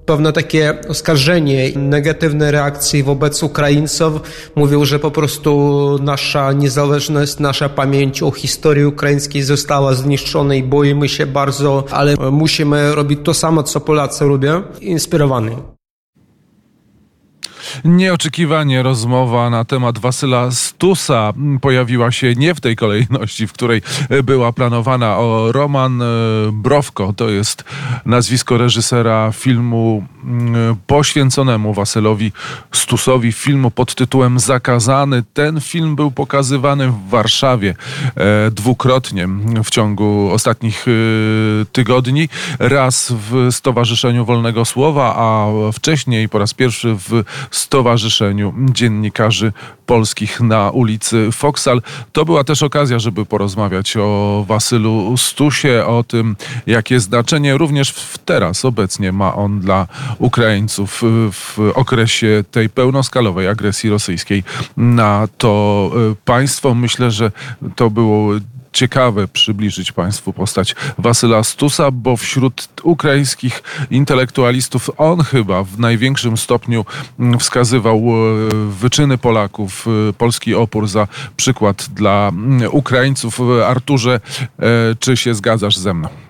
pewne 0.08 0.34
takie 0.34 0.82
oskarżenie, 0.90 1.72
negatywne 1.76 2.52
reakcje 2.52 3.04
wobec 3.04 3.44
Ukraińców. 3.44 4.22
Mówił, 4.56 4.86
że 4.86 5.00
po 5.00 5.12
prostu 5.12 5.52
nasza 6.02 6.54
niezależność, 6.54 7.40
nasza 7.40 7.70
pamięć 7.70 8.24
o 8.24 8.32
historii 8.32 8.86
ukraińskiej 8.86 9.44
została 9.44 9.94
zniszczona 9.94 10.56
i 10.56 10.64
boimy 10.64 11.10
się 11.10 11.26
bardzo, 11.26 11.84
ale 11.92 12.16
musimy 12.32 12.96
robić 12.96 13.20
to 13.24 13.34
samo, 13.34 13.64
co 13.64 13.80
Polacy 13.80 14.26
robią. 14.26 14.64
Inspirowany. 14.82 15.77
Nieoczekiwanie 17.86 18.84
rozmowa 18.84 19.50
na 19.50 19.66
temat 19.66 20.00
Wasyla 20.00 20.52
Stusa 20.52 21.34
pojawiła 21.62 22.12
się 22.12 22.34
nie 22.36 22.56
w 22.56 22.62
tej 22.62 22.76
kolejności, 22.76 23.48
w 23.48 23.54
której 23.54 23.82
była 24.24 24.54
planowana. 24.54 25.18
O 25.18 25.52
Roman 25.52 26.02
e, 26.02 26.06
Browko 26.52 27.14
to 27.14 27.30
jest 27.30 27.64
nazwisko 28.06 28.58
reżysera 28.58 29.32
filmu 29.32 30.06
mm, 30.24 30.76
poświęconemu 30.88 31.74
Wasylowi 31.74 32.32
Stusowi, 32.72 33.32
filmu 33.32 33.72
pod 33.72 33.96
tytułem 33.96 34.40
Zakazany. 34.40 35.24
Ten 35.34 35.62
film 35.62 35.96
był 35.96 36.12
pokazywany 36.12 36.88
w 36.88 37.10
Warszawie 37.10 37.76
e, 38.16 38.52
dwukrotnie 38.52 39.28
w 39.64 39.70
ciągu 39.70 40.30
ostatnich 40.32 40.86
e, 40.88 41.66
tygodni. 41.66 42.30
Raz 42.60 43.14
w 43.32 43.48
Stowarzyszeniu 43.52 44.26
Wolnego 44.26 44.66
Słowa, 44.66 45.16
a 45.18 45.48
wcześniej 45.74 46.30
po 46.30 46.40
raz 46.40 46.54
pierwszy 46.54 46.96
w 46.96 47.24
Stowarzyszeniu 47.58 48.54
Dziennikarzy 48.58 49.54
Polskich 49.86 50.42
na 50.42 50.70
ulicy 50.70 51.32
Foksal. 51.32 51.82
To 52.12 52.26
była 52.26 52.44
też 52.44 52.64
okazja, 52.64 53.00
żeby 53.00 53.26
porozmawiać 53.26 53.98
o 53.98 54.46
Wasylu 54.48 55.18
Stusie, 55.18 55.86
o 55.86 56.04
tym, 56.04 56.36
jakie 56.68 57.00
znaczenie 57.00 57.58
również 57.58 57.94
teraz, 58.26 58.66
obecnie 58.66 59.12
ma 59.12 59.36
on 59.36 59.60
dla 59.60 59.88
Ukraińców 60.20 61.02
w 61.32 61.72
okresie 61.76 62.44
tej 62.52 62.70
pełnoskalowej 62.70 63.48
agresji 63.48 63.90
rosyjskiej 63.90 64.44
na 64.78 65.28
to 65.38 65.92
y, 66.12 66.16
państwo. 66.26 66.74
Myślę, 66.76 67.12
że 67.12 67.32
to 67.76 67.90
było 67.90 68.34
ciekawe 68.74 69.28
przybliżyć 69.28 69.92
Państwu 69.92 70.34
postać 70.34 70.76
Wasyla 70.98 71.44
Stusa, 71.44 71.92
bo 71.92 72.18
wśród 72.18 72.68
ukraińskich 72.84 73.64
intelektualistów 73.92 74.90
on 74.98 75.24
chyba 75.24 75.64
w 75.64 75.80
największym 75.80 76.38
stopniu 76.38 76.86
mm, 77.20 77.40
wskazywał 77.40 77.98
e, 77.98 78.02
wyczyny 78.70 79.18
Polaków, 79.18 79.86
e, 80.10 80.14
polski 80.14 80.56
opór 80.56 80.88
za 80.88 81.08
przykład 81.38 81.88
dla 81.94 82.28
mm, 82.28 82.70
Ukraińców. 82.72 83.40
E, 83.40 83.68
Arturze, 83.68 84.20
czy 85.00 85.18
się 85.18 85.34
zgadzasz 85.36 85.78
ze 85.78 85.94
mną? 85.94 86.27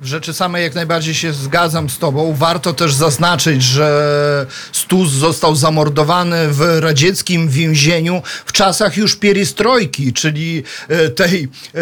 W 0.00 0.06
rzeczy 0.06 0.32
samej 0.32 0.62
jak 0.62 0.74
najbardziej 0.74 1.14
się 1.14 1.32
zgadzam 1.32 1.90
z 1.90 1.98
tobą. 1.98 2.34
Warto 2.34 2.72
też 2.72 2.94
zaznaczyć, 2.94 3.62
że 3.62 4.46
Stus 4.72 5.10
został 5.10 5.56
zamordowany 5.56 6.48
w 6.48 6.78
radzieckim 6.80 7.48
więzieniu 7.48 8.22
w 8.46 8.52
czasach 8.52 8.96
już 8.96 9.16
pierestrojki, 9.16 10.12
czyli 10.12 10.62
e, 10.88 11.08
tej 11.08 11.48
e, 11.74 11.78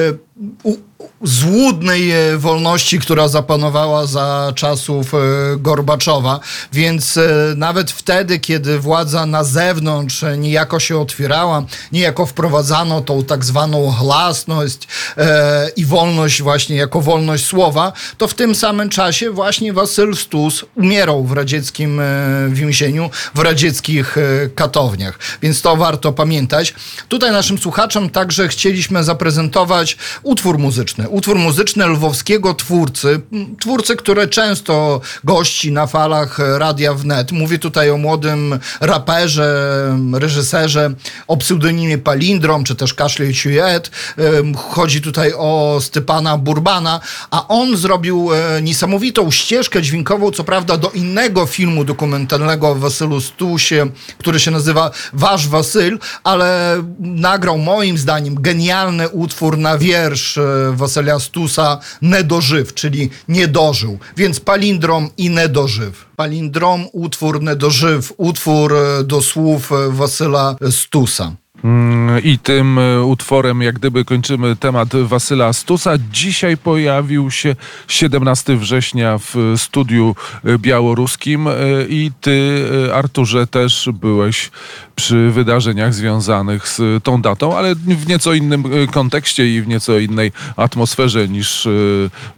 złudnej 1.22 2.10
e, 2.10 2.38
wolności, 2.38 2.98
która 2.98 3.28
zapanowała 3.28 4.06
za 4.06 4.52
czasów 4.56 5.14
e, 5.14 5.18
Gorbaczowa. 5.56 6.40
Więc 6.72 7.16
e, 7.16 7.30
nawet 7.56 7.90
wtedy, 7.90 8.38
kiedy 8.38 8.78
władza 8.78 9.26
na 9.26 9.44
zewnątrz 9.44 10.24
niejako 10.38 10.80
się 10.80 10.98
otwierała, 10.98 11.64
niejako 11.92 12.26
wprowadzano 12.26 13.00
tą 13.00 13.24
tak 13.24 13.44
zwaną 13.44 13.94
glasność 14.00 14.78
e, 15.16 15.70
i 15.76 15.84
wolność 15.84 16.42
właśnie 16.42 16.76
jako 16.76 17.00
wolność 17.00 17.46
słowa, 17.46 17.92
to 18.18 18.28
w 18.28 18.34
tym 18.34 18.54
samym 18.54 18.88
czasie 18.88 19.30
właśnie 19.30 19.72
Wasyl 19.72 20.16
Stus 20.16 20.64
umierał 20.74 21.24
w 21.24 21.32
radzieckim 21.32 22.00
więzieniu, 22.48 23.10
w 23.34 23.38
radzieckich 23.38 24.16
katowniach. 24.54 25.18
Więc 25.42 25.62
to 25.62 25.76
warto 25.76 26.12
pamiętać. 26.12 26.74
Tutaj 27.08 27.32
naszym 27.32 27.58
słuchaczom 27.58 28.10
także 28.10 28.48
chcieliśmy 28.48 29.04
zaprezentować 29.04 29.96
utwór 30.22 30.58
muzyczny, 30.58 30.87
muzyczny. 30.88 31.08
Utwór 31.08 31.38
muzyczny 31.38 31.86
lwowskiego 31.86 32.54
twórcy, 32.54 33.20
twórcy, 33.60 33.96
który 33.96 34.28
często 34.28 35.00
gości 35.24 35.72
na 35.72 35.86
falach 35.86 36.38
Radia 36.58 36.94
Wnet. 36.94 37.32
Mówię 37.32 37.58
tutaj 37.58 37.90
o 37.90 37.96
młodym 37.96 38.58
raperze, 38.80 39.98
reżyserze 40.12 40.94
o 41.26 41.36
pseudonimie 41.36 41.98
Palindrom, 41.98 42.64
czy 42.64 42.74
też 42.74 42.94
Kaszle 42.94 43.32
Ciuet. 43.32 43.90
Ym, 44.18 44.54
Chodzi 44.54 45.00
tutaj 45.00 45.32
o 45.36 45.78
Stepana 45.80 46.38
Burbana, 46.38 47.00
a 47.30 47.48
on 47.48 47.76
zrobił 47.76 48.30
e, 48.34 48.62
niesamowitą 48.62 49.30
ścieżkę 49.30 49.82
dźwiękową, 49.82 50.30
co 50.30 50.44
prawda 50.44 50.76
do 50.76 50.90
innego 50.90 51.46
filmu 51.46 51.84
dokumentalnego 51.84 52.68
o 52.68 52.74
Wasylu 52.74 53.20
Stusie, 53.20 53.86
który 54.18 54.40
się 54.40 54.50
nazywa 54.50 54.90
Wasz 55.12 55.48
Wasyl, 55.48 55.98
ale 56.24 56.76
nagrał 57.00 57.58
moim 57.58 57.98
zdaniem 57.98 58.42
genialny 58.42 59.08
utwór 59.08 59.58
na 59.58 59.78
wiersz 59.78 60.38
e, 60.78 60.88
Wasylia 60.88 61.18
Stusa 61.18 61.80
Nedożyw, 62.02 62.74
czyli 62.74 63.10
nie 63.28 63.48
dożył. 63.48 63.98
Więc 64.16 64.40
palindrom 64.40 65.10
i 65.16 65.30
nedożyw. 65.30 66.08
Palindrom, 66.16 66.86
utwór 66.92 67.42
nedożyw, 67.42 68.12
utwór 68.16 68.74
e, 68.74 69.04
do 69.04 69.22
słów 69.22 69.72
e, 69.72 69.90
Wasyla 69.90 70.56
Stusa. 70.70 71.32
Mm, 71.64 72.22
I 72.22 72.38
tym 72.38 72.78
e, 72.78 73.04
utworem, 73.04 73.62
jak 73.62 73.74
gdyby 73.74 74.04
kończymy 74.04 74.56
temat 74.56 74.88
Wasyla 74.96 75.52
Stusa. 75.52 75.92
Dzisiaj 76.12 76.56
pojawił 76.56 77.30
się 77.30 77.56
17 77.88 78.56
września 78.56 79.18
w 79.18 79.54
studiu 79.56 80.14
białoruskim 80.58 81.48
i 81.88 82.10
ty, 82.20 82.64
Arturze, 82.94 83.46
też 83.46 83.88
byłeś 83.92 84.50
przy 84.98 85.30
wydarzeniach 85.30 85.94
związanych 85.94 86.68
z 86.68 87.04
tą 87.04 87.22
datą, 87.22 87.56
ale 87.58 87.74
w 87.74 88.06
nieco 88.06 88.32
innym 88.34 88.64
e, 88.66 88.86
kontekście 88.86 89.48
i 89.54 89.62
w 89.62 89.68
nieco 89.68 89.98
innej 89.98 90.32
atmosferze 90.56 91.28
niż 91.28 91.66
e, 91.66 91.70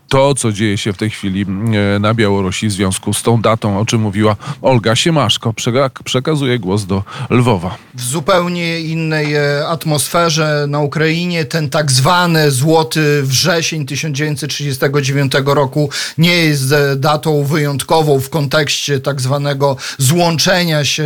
to, 0.08 0.34
co 0.34 0.52
dzieje 0.52 0.78
się 0.78 0.92
w 0.92 0.96
tej 0.96 1.10
chwili 1.10 1.46
na 2.00 2.14
Białorusi 2.14 2.68
w 2.68 2.72
związku 2.72 3.12
z 3.14 3.22
tą 3.22 3.42
datą, 3.42 3.78
o 3.80 3.86
czym 3.86 4.00
mówiła 4.00 4.36
Olga 4.62 4.96
Siemaszko. 4.96 5.50
Przeka- 5.52 5.90
Przekazuję 6.04 6.58
głos 6.58 6.84
do 6.86 7.02
Lwowa. 7.30 7.76
w 7.94 8.02
zupełnie 8.02 8.80
innej 8.80 9.34
e, 9.34 9.68
atmosferze 9.68 10.64
na 10.68 10.78
Ukrainie. 10.80 11.44
Ten 11.44 11.70
tak 11.70 11.92
zwany 11.92 12.50
złoty 12.50 13.22
wrzesień 13.22 13.86
1939 13.86 15.32
roku 15.46 15.90
nie 16.18 16.32
jest 16.36 16.72
e, 16.72 16.96
datą 16.96 17.44
wyjątkową 17.44 18.20
w 18.20 18.30
kontekście 18.30 19.00
tak 19.00 19.20
zwanego 19.20 19.76
złączenia 19.98 20.84
się 20.84 21.04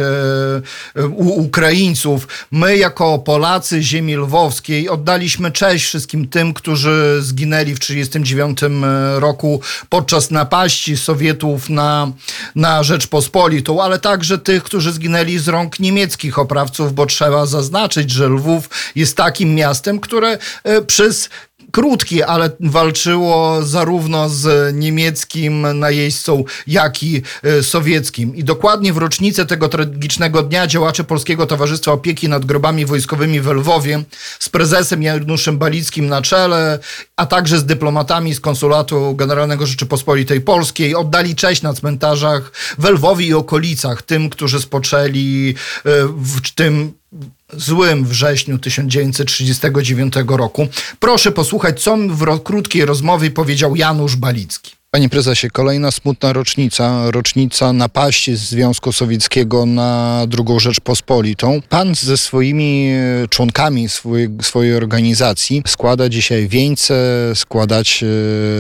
e, 0.97 1.03
Ukraińców. 1.45 2.29
My 2.51 2.77
jako 2.77 3.19
Polacy 3.19 3.83
ziemi 3.83 4.17
lwowskiej 4.17 4.89
oddaliśmy 4.89 5.53
cześć 5.53 5.85
wszystkim 5.85 6.29
tym, 6.29 6.55
którzy 6.55 7.19
zginęli 7.21 7.75
w 7.75 7.79
1939 7.79 8.59
roku 9.21 9.61
podczas 9.89 10.31
napaści 10.31 10.97
Sowietów 10.97 11.71
na, 11.71 12.13
na 12.55 12.83
Rzeczpospolitą, 12.83 13.83
ale 13.83 13.99
także 13.99 14.39
tych, 14.39 14.63
którzy 14.63 14.93
zginęli 14.93 15.39
z 15.39 15.49
rąk 15.49 15.81
niemieckich 15.81 16.39
oprawców, 16.39 16.95
bo 16.95 17.07
trzeba 17.07 17.47
zaznaczyć, 17.47 18.11
że 18.11 18.29
Lwów 18.29 18.71
jest 18.95 19.17
takim 19.17 19.55
miastem, 19.55 20.01
które 20.01 20.39
e, 20.65 20.83
przez 20.83 21.31
krótki, 21.75 22.23
ale 22.23 22.51
walczyło 22.61 23.63
zarówno 23.63 24.29
z 24.29 24.75
niemieckim 24.75 25.79
najeźdźcą, 25.79 26.45
jak 26.67 27.03
i 27.03 27.23
e, 27.43 27.63
sowieckim. 27.63 28.37
I 28.37 28.45
dokładnie 28.45 28.93
w 28.93 28.97
rocznicę 28.97 29.47
tego 29.47 29.69
tragicznego 29.69 30.43
dnia 30.43 30.67
działacze 30.67 31.05
Polskiego 31.05 31.47
Towarzystwa 31.47 31.93
Opieki 31.93 32.29
nad 32.29 32.45
Grobami 32.45 32.87
Wojskowymi 32.87 33.41
w 33.41 33.47
Lwowie 33.47 34.03
z 34.39 34.49
prezesem 34.49 35.03
Januszem 35.03 35.59
Balickim 35.59 36.07
na 36.07 36.23
czele, 36.23 36.79
a 37.17 37.27
także 37.27 37.59
z 37.59 37.65
dyplomatami 37.65 38.35
z 38.35 38.41
Konsulatu 38.41 39.15
Generalnego 39.15 39.67
Rzeczypospolitej 39.67 40.41
Polskiej 40.41 40.95
oddali 40.95 41.35
cześć 41.35 41.63
na 41.63 41.75
cmentarzach 41.75 42.53
w 42.79 42.85
Lwowie 42.85 43.27
i 43.27 43.35
okolicach 43.35 44.03
tym, 44.03 44.31
którzy 44.31 44.61
spoczęli 44.61 45.55
e, 45.85 45.91
w 46.17 46.51
tym 46.55 46.93
złym 47.53 48.05
wrześniu 48.05 48.59
1939 48.59 50.15
roku. 50.29 50.69
Proszę 50.99 51.33
posłuchać, 51.33 51.83
co 51.83 51.97
w 51.97 52.43
krótkiej 52.43 52.85
rozmowie 52.85 53.31
powiedział 53.31 53.77
Janusz 53.77 54.17
Balicki. 54.17 54.73
Panie 54.95 55.09
prezesie, 55.09 55.51
kolejna 55.51 55.91
smutna 55.91 56.33
rocznica, 56.33 57.11
rocznica 57.11 57.73
napaści 57.73 58.37
Związku 58.37 58.93
Sowieckiego 58.93 59.67
na 59.67 60.25
drugą 60.29 60.59
Rzeczpospolitą. 60.59 61.61
Pan 61.69 61.95
ze 61.95 62.17
swoimi 62.17 62.91
e, 62.91 63.29
członkami 63.29 63.89
swojej, 63.89 64.29
swojej 64.43 64.75
organizacji 64.77 65.63
składa 65.67 66.09
dzisiaj 66.09 66.49
wieńce, 66.49 66.95
składać 67.35 68.05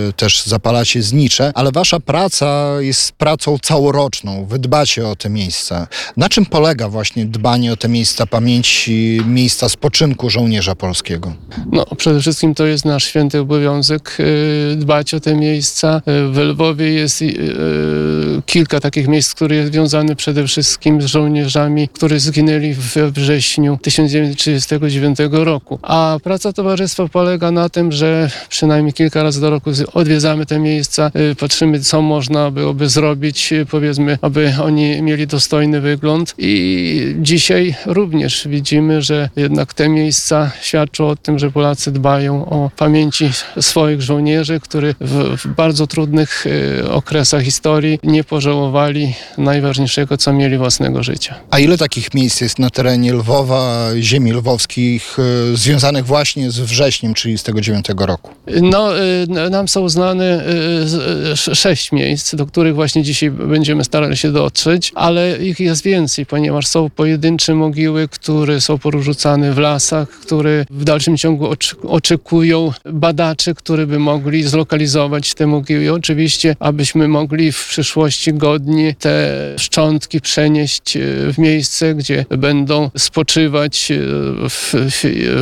e, 0.08 0.12
też 0.12 0.44
zapalacie 0.44 1.02
znicze, 1.02 1.52
ale 1.54 1.72
wasza 1.72 2.00
praca 2.00 2.66
jest 2.80 3.12
pracą 3.12 3.58
całoroczną. 3.62 4.46
Wy 4.46 4.58
dbacie 4.58 5.08
o 5.08 5.16
te 5.16 5.30
miejsca. 5.30 5.86
Na 6.16 6.28
czym 6.28 6.46
polega 6.46 6.88
właśnie 6.88 7.26
dbanie 7.26 7.72
o 7.72 7.76
te 7.76 7.88
miejsca 7.88 8.26
pamięci, 8.26 9.20
miejsca 9.26 9.68
spoczynku 9.68 10.30
żołnierza 10.30 10.74
polskiego? 10.74 11.34
No, 11.72 11.86
przede 11.96 12.20
wszystkim 12.20 12.54
to 12.54 12.66
jest 12.66 12.84
nasz 12.84 13.04
święty 13.04 13.38
obowiązek 13.38 14.16
y, 14.20 14.76
dbać 14.76 15.14
o 15.14 15.20
te 15.20 15.34
miejsca. 15.34 16.02
Y, 16.24 16.32
W 16.32 16.38
Lwowie 16.38 16.92
jest 16.92 17.22
y, 17.22 18.42
kilka 18.46 18.80
takich 18.80 19.08
miejsc, 19.08 19.34
które 19.34 19.56
jest 19.56 19.72
związane 19.72 20.16
przede 20.16 20.46
wszystkim 20.46 21.02
z 21.02 21.04
żołnierzami, 21.04 21.88
którzy 21.88 22.20
zginęli 22.20 22.74
we 22.74 23.10
wrześniu 23.10 23.78
1939 23.82 25.18
roku. 25.30 25.78
A 25.82 26.18
praca 26.22 26.52
towarzystwa 26.52 27.08
polega 27.08 27.50
na 27.50 27.68
tym, 27.68 27.92
że 27.92 28.30
przynajmniej 28.48 28.92
kilka 28.92 29.22
razy 29.22 29.40
do 29.40 29.50
roku 29.50 29.70
odwiedzamy 29.92 30.46
te 30.46 30.58
miejsca, 30.58 31.10
y, 31.32 31.34
patrzymy, 31.34 31.80
co 31.80 32.02
można 32.02 32.50
byłoby 32.50 32.88
zrobić, 32.88 33.52
y, 33.52 33.66
powiedzmy, 33.66 34.18
aby 34.22 34.52
oni 34.62 35.02
mieli 35.02 35.26
dostojny 35.26 35.80
wygląd. 35.80 36.34
I 36.38 37.14
dzisiaj 37.18 37.74
również 37.86 38.48
widzimy, 38.48 39.02
że 39.02 39.28
jednak 39.36 39.74
te 39.74 39.88
miejsca 39.88 40.50
świadczą 40.62 41.08
o 41.08 41.16
tym, 41.16 41.38
że 41.38 41.50
Polacy 41.50 41.92
dbają 41.92 42.46
o 42.46 42.70
pamięci 42.76 43.30
swoich 43.60 44.02
żołnierzy, 44.02 44.60
którzy 44.60 44.94
w, 45.00 45.36
w 45.36 45.46
bardzo 45.46 45.86
trudnych 46.14 46.46
y, 46.46 46.90
okresach 46.90 47.42
historii 47.42 47.98
nie 48.02 48.24
pożałowali 48.24 49.14
najważniejszego, 49.38 50.16
co 50.16 50.32
mieli 50.32 50.58
własnego 50.58 51.02
życia. 51.02 51.34
A 51.50 51.58
ile 51.58 51.78
takich 51.78 52.14
miejsc 52.14 52.40
jest 52.40 52.58
na 52.58 52.70
terenie 52.70 53.12
Lwowa, 53.12 53.88
ziemi 54.00 54.32
lwowskich, 54.32 55.16
e, 55.52 55.56
związanych 55.56 56.06
właśnie 56.06 56.50
z 56.50 56.60
wrześniem 56.60 57.14
1939 57.14 58.06
roku? 58.06 58.30
No, 58.62 58.98
y, 59.46 59.50
nam 59.50 59.68
są 59.68 59.88
znane 59.88 60.46
y, 60.46 60.88
z- 60.88 60.94
y, 60.94 61.32
sz- 61.32 61.58
sześć 61.58 61.92
miejsc, 61.92 62.34
do 62.34 62.46
których 62.46 62.74
właśnie 62.74 63.02
dzisiaj 63.02 63.30
będziemy 63.30 63.84
starali 63.84 64.16
się 64.16 64.32
dotrzeć, 64.32 64.92
ale 64.94 65.38
ich 65.38 65.60
jest 65.60 65.82
więcej, 65.82 66.26
ponieważ 66.26 66.66
są 66.66 66.90
pojedyncze 66.90 67.54
mogiły, 67.54 68.08
które 68.08 68.60
są 68.60 68.78
porzucane 68.78 69.52
w 69.52 69.58
lasach, 69.58 70.08
które 70.08 70.66
w 70.70 70.84
dalszym 70.84 71.16
ciągu 71.16 71.46
ocz- 71.46 71.74
oczekują 71.88 72.72
badaczy, 72.84 73.54
którzy 73.54 73.86
by 73.86 73.98
mogli 73.98 74.42
zlokalizować 74.42 75.34
te 75.34 75.46
mogiły. 75.46 75.92
Oczywiście, 76.04 76.56
abyśmy 76.60 77.08
mogli 77.08 77.52
w 77.52 77.66
przyszłości 77.68 78.34
godnie 78.34 78.94
te 78.98 79.30
szczątki 79.58 80.20
przenieść 80.20 80.96
y, 80.96 81.32
w 81.32 81.38
miejsce, 81.38 81.94
gdzie 81.94 82.24
będą 82.30 82.90
spoczywać 82.98 83.90
y, 83.90 84.00
w, 84.48 84.74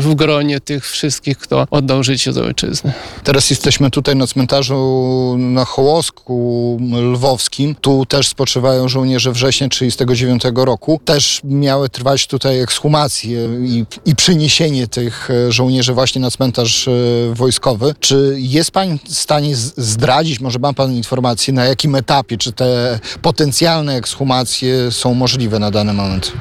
w, 0.00 0.14
gronie 0.14 0.60
tych 0.60 0.88
wszystkich, 0.88 1.38
kto 1.38 1.66
oddał 1.70 2.02
życie 2.04 2.32
za 2.32 2.42
ojczyznę. 2.42 2.92
Teraz 3.24 3.50
jesteśmy 3.50 3.90
tutaj 3.90 4.16
na 4.16 4.26
cmentarzu 4.26 5.36
na 5.38 5.64
Hołosku 5.64 6.78
lwowskim. 6.92 7.74
Tu 7.74 8.06
też 8.06 8.28
spoczywają 8.28 8.88
żołnierze 8.88 9.32
września 9.32 9.68
1939 9.68 10.66
roku. 10.66 11.00
Też 11.04 11.40
miały 11.44 11.88
trwać 11.88 12.26
tutaj 12.26 12.60
ekshumacje 12.60 13.48
i, 13.64 13.84
i 14.04 14.16
przeniesienie 14.16 14.86
tych 14.86 15.30
e, 15.30 15.52
żołnierzy 15.52 15.92
właśnie 15.92 16.20
na 16.20 16.30
cmentarz 16.30 16.88
e, 16.88 16.92
wojskowy. 17.34 17.94
Czy 18.00 18.36
jest 18.38 18.70
pan 18.70 18.98
w 18.98 19.14
stanie 19.14 19.56
zdradzić, 19.76 20.40
może 20.42 20.58
ma 20.58 20.72
pan 20.72 20.92
informację, 20.92 21.54
na 21.54 21.64
jakim 21.64 21.94
etapie, 21.94 22.38
czy 22.38 22.52
te 22.52 22.98
potencjalne 23.22 23.96
ekshumacje 23.96 24.90
są 24.90 25.14
możliwe 25.14 25.58
na 25.58 25.70
dany 25.70 25.92
moment? 25.92 26.32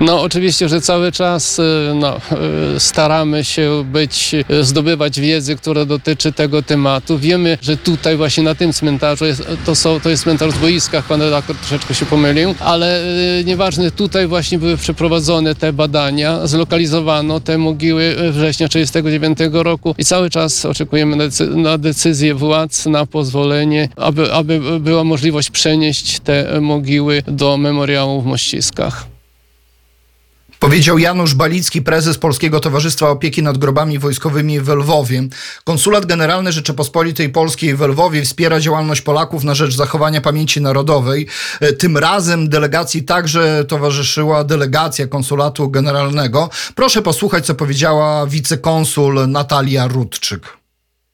No 0.00 0.22
oczywiście, 0.22 0.68
że 0.68 0.80
cały 0.80 1.12
czas 1.12 1.58
y, 1.58 1.62
no, 1.94 2.16
y, 2.76 2.80
staramy 2.80 3.44
się 3.44 3.84
być, 3.92 4.34
y, 4.50 4.64
zdobywać 4.64 5.20
wiedzę, 5.20 5.56
która 5.56 5.84
dotyczy 5.84 6.32
tego 6.32 6.62
tematu. 6.62 7.18
Wiemy, 7.18 7.58
że 7.62 7.76
tutaj 7.76 8.16
właśnie 8.16 8.42
na 8.42 8.54
tym 8.54 8.72
cmentarzu 8.72 9.24
jest, 9.24 9.42
to, 9.66 9.74
są, 9.74 10.00
to 10.00 10.10
jest 10.10 10.22
cmentarz 10.22 10.54
w 10.54 10.60
boiskach, 10.60 11.04
pan 11.04 11.22
redaktor 11.22 11.56
troszeczkę 11.56 11.94
się 11.94 12.06
pomylił, 12.06 12.54
ale 12.60 13.02
nieważne, 13.44 13.90
tutaj 13.90 14.26
właśnie 14.26 14.58
były 14.58 14.76
przeprowadzone 14.76 15.54
te 15.54 15.72
badania, 15.72 16.46
zlokalizowano 16.46 17.40
te 17.40 17.58
mogiły 17.58 18.16
września 18.32 18.68
1939 18.68 19.64
roku 19.64 19.94
i 19.98 20.04
cały 20.04 20.30
czas 20.30 20.64
oczekujemy 20.64 21.28
na 21.56 21.78
decyzję 21.78 22.34
władz, 22.34 22.86
na 22.86 23.06
pozwolenie, 23.06 23.41
aby, 23.96 24.32
aby 24.32 24.80
była 24.80 25.04
możliwość 25.04 25.50
przenieść 25.50 26.20
te 26.20 26.60
mogiły 26.60 27.22
do 27.26 27.56
memoriału 27.56 28.22
w 28.22 28.26
Mościskach. 28.26 29.12
Powiedział 30.62 30.98
Janusz 30.98 31.34
Balicki, 31.34 31.82
prezes 31.82 32.18
Polskiego 32.18 32.60
Towarzystwa 32.60 33.10
Opieki 33.10 33.42
nad 33.42 33.58
Grobami 33.58 33.98
Wojskowymi 33.98 34.60
w 34.60 34.68
Lwowie. 34.68 35.22
Konsulat 35.64 36.06
Generalny 36.06 36.52
Rzeczypospolitej 36.52 37.28
Polskiej 37.28 37.76
w 37.76 37.80
Lwowie 37.80 38.22
wspiera 38.22 38.60
działalność 38.60 39.00
Polaków 39.00 39.44
na 39.44 39.54
rzecz 39.54 39.74
zachowania 39.74 40.20
pamięci 40.20 40.60
narodowej. 40.60 41.26
E, 41.60 41.72
Tym 41.72 41.98
razem 41.98 42.48
delegacji 42.48 43.02
także 43.02 43.64
towarzyszyła 43.68 44.44
delegacja 44.44 45.06
Konsulatu 45.06 45.70
Generalnego. 45.70 46.50
Proszę 46.74 47.02
posłuchać, 47.02 47.46
co 47.46 47.54
powiedziała 47.54 48.26
wicekonsul 48.26 49.28
Natalia 49.28 49.86
Rudczyk. 49.88 50.61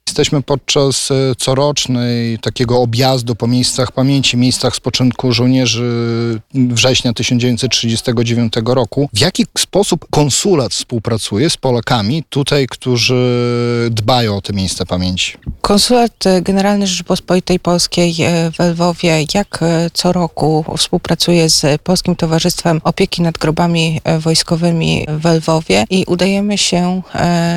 Jesteśmy 0.08 0.42
podczas 0.42 1.10
e, 1.10 1.34
corocznej 1.34 2.38
takiego 2.38 2.80
objazdu 2.80 3.34
po 3.34 3.46
miejscach 3.46 3.92
pamięci, 3.92 4.36
miejscach 4.36 4.76
spoczynku 4.76 5.32
żołnierzy 5.32 6.40
września 6.54 7.12
1939 7.12 8.52
roku. 8.66 9.08
W 9.14 9.18
jaki 9.20 9.46
sposób 9.58 10.06
konsulat 10.10 10.72
współpracuje 10.72 11.50
z 11.50 11.56
Polakami 11.56 12.24
tutaj, 12.30 12.66
którzy 12.66 13.48
dbają 13.90 14.36
o 14.36 14.40
te 14.40 14.52
miejsca 14.52 14.86
pamięci? 14.86 15.38
Konsulat 15.60 16.26
e, 16.26 16.42
Generalny 16.42 16.86
Rzeczypospolitej 16.86 17.60
Polskiej 17.60 18.14
e, 18.20 18.50
w 18.50 18.58
Lwowie 18.58 19.24
jak 19.34 19.62
e, 19.62 19.90
co 19.92 20.12
roku 20.12 20.64
współpracuje 20.76 21.50
z 21.50 21.82
Polskim 21.82 22.16
Towarzystwem 22.16 22.80
Opieki 22.84 23.22
nad 23.22 23.38
Grobami 23.38 24.00
Wojskowymi 24.18 25.06
w 25.08 25.24
Lwowie 25.24 25.84
i 25.90 26.04
udajemy 26.06 26.58
się 26.58 27.02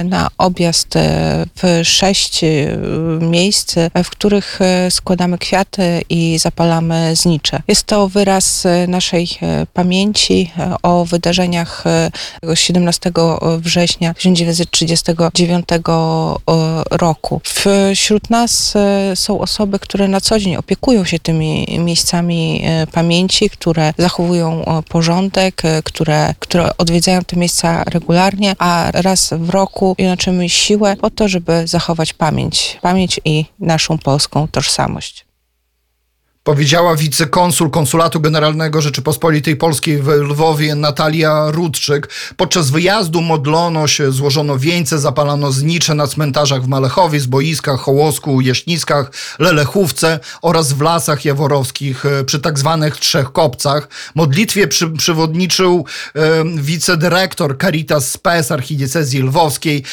na 0.05 0.27
objazd 0.37 0.93
w 1.55 1.81
sześć 1.83 2.40
e, 2.43 2.77
miejsc, 3.25 3.75
w 4.03 4.09
których 4.09 4.59
e, 4.61 4.91
składamy 4.91 5.37
kwiaty 5.37 6.01
i 6.09 6.39
zapalamy 6.39 7.15
znicze. 7.15 7.61
Jest 7.67 7.83
to 7.83 8.07
wyraz 8.09 8.65
e, 8.65 8.87
naszej 8.87 9.27
pamięci 9.73 10.51
o 10.83 11.05
wydarzeniach 11.05 11.87
e, 11.87 12.11
tego 12.41 12.55
17 12.55 13.11
września 13.57 14.13
1939 14.13 15.65
e, 15.71 15.79
roku. 16.91 17.41
Wśród 17.95 18.29
nas 18.29 18.73
są 19.15 19.39
osoby, 19.39 19.79
które 19.79 20.07
na 20.07 20.21
co 20.21 20.39
dzień 20.39 20.55
opiekują 20.55 21.05
się 21.05 21.19
tymi 21.19 21.79
miejscami 21.79 22.63
pamięci, 22.91 23.49
które 23.49 23.93
zachowują 23.97 24.63
porządek, 24.89 25.61
które, 25.83 26.35
które 26.39 26.77
odwiedzają 26.77 27.23
te 27.23 27.35
miejsca 27.35 27.83
regularnie, 27.83 28.55
a 28.59 28.91
raz 28.93 29.33
w 29.37 29.49
roku 29.49 29.95
jednoczymy 29.97 30.49
siłę 30.49 30.95
po 30.95 31.09
to, 31.09 31.27
żeby 31.27 31.67
zachować 31.67 32.13
pamięć. 32.13 32.30
Pamięć 32.81 33.19
i 33.25 33.45
naszą 33.59 33.97
polską 33.97 34.47
tożsamość. 34.47 35.30
Powiedziała 36.43 36.95
wicekonsul 36.95 37.69
Konsulatu 37.69 38.19
Generalnego 38.19 38.81
Rzeczypospolitej 38.81 39.55
Polskiej 39.55 40.01
w 40.01 40.07
Lwowie 40.07 40.75
Natalia 40.75 41.45
Rudczyk. 41.51 42.09
Podczas 42.37 42.69
wyjazdu 42.69 43.21
modlono 43.21 43.87
się, 43.87 44.11
złożono 44.11 44.57
wieńce, 44.57 44.99
zapalano 44.99 45.51
znicze 45.51 45.95
na 45.95 46.07
cmentarzach 46.07 46.63
w 46.63 46.67
Malechowie, 46.67 47.19
Zboiskach, 47.19 47.79
Hołosku, 47.79 48.41
Jaśniskach, 48.41 49.11
Lelechówce 49.39 50.19
oraz 50.41 50.73
w 50.73 50.81
Lasach 50.81 51.25
Jaworowskich 51.25 52.05
e, 52.05 52.23
przy 52.23 52.39
tak 52.39 52.59
zwanych 52.59 52.97
Trzech 52.97 53.31
Kopcach. 53.31 53.89
Modlitwie 54.15 54.67
przy, 54.67 54.89
przewodniczył 54.89 55.85
e, 56.15 56.21
wicedyrektor 56.55 57.57
Caritas 57.57 58.11
Spes 58.11 58.51
Archidiecezji 58.51 59.21
Lwowskiej 59.21 59.83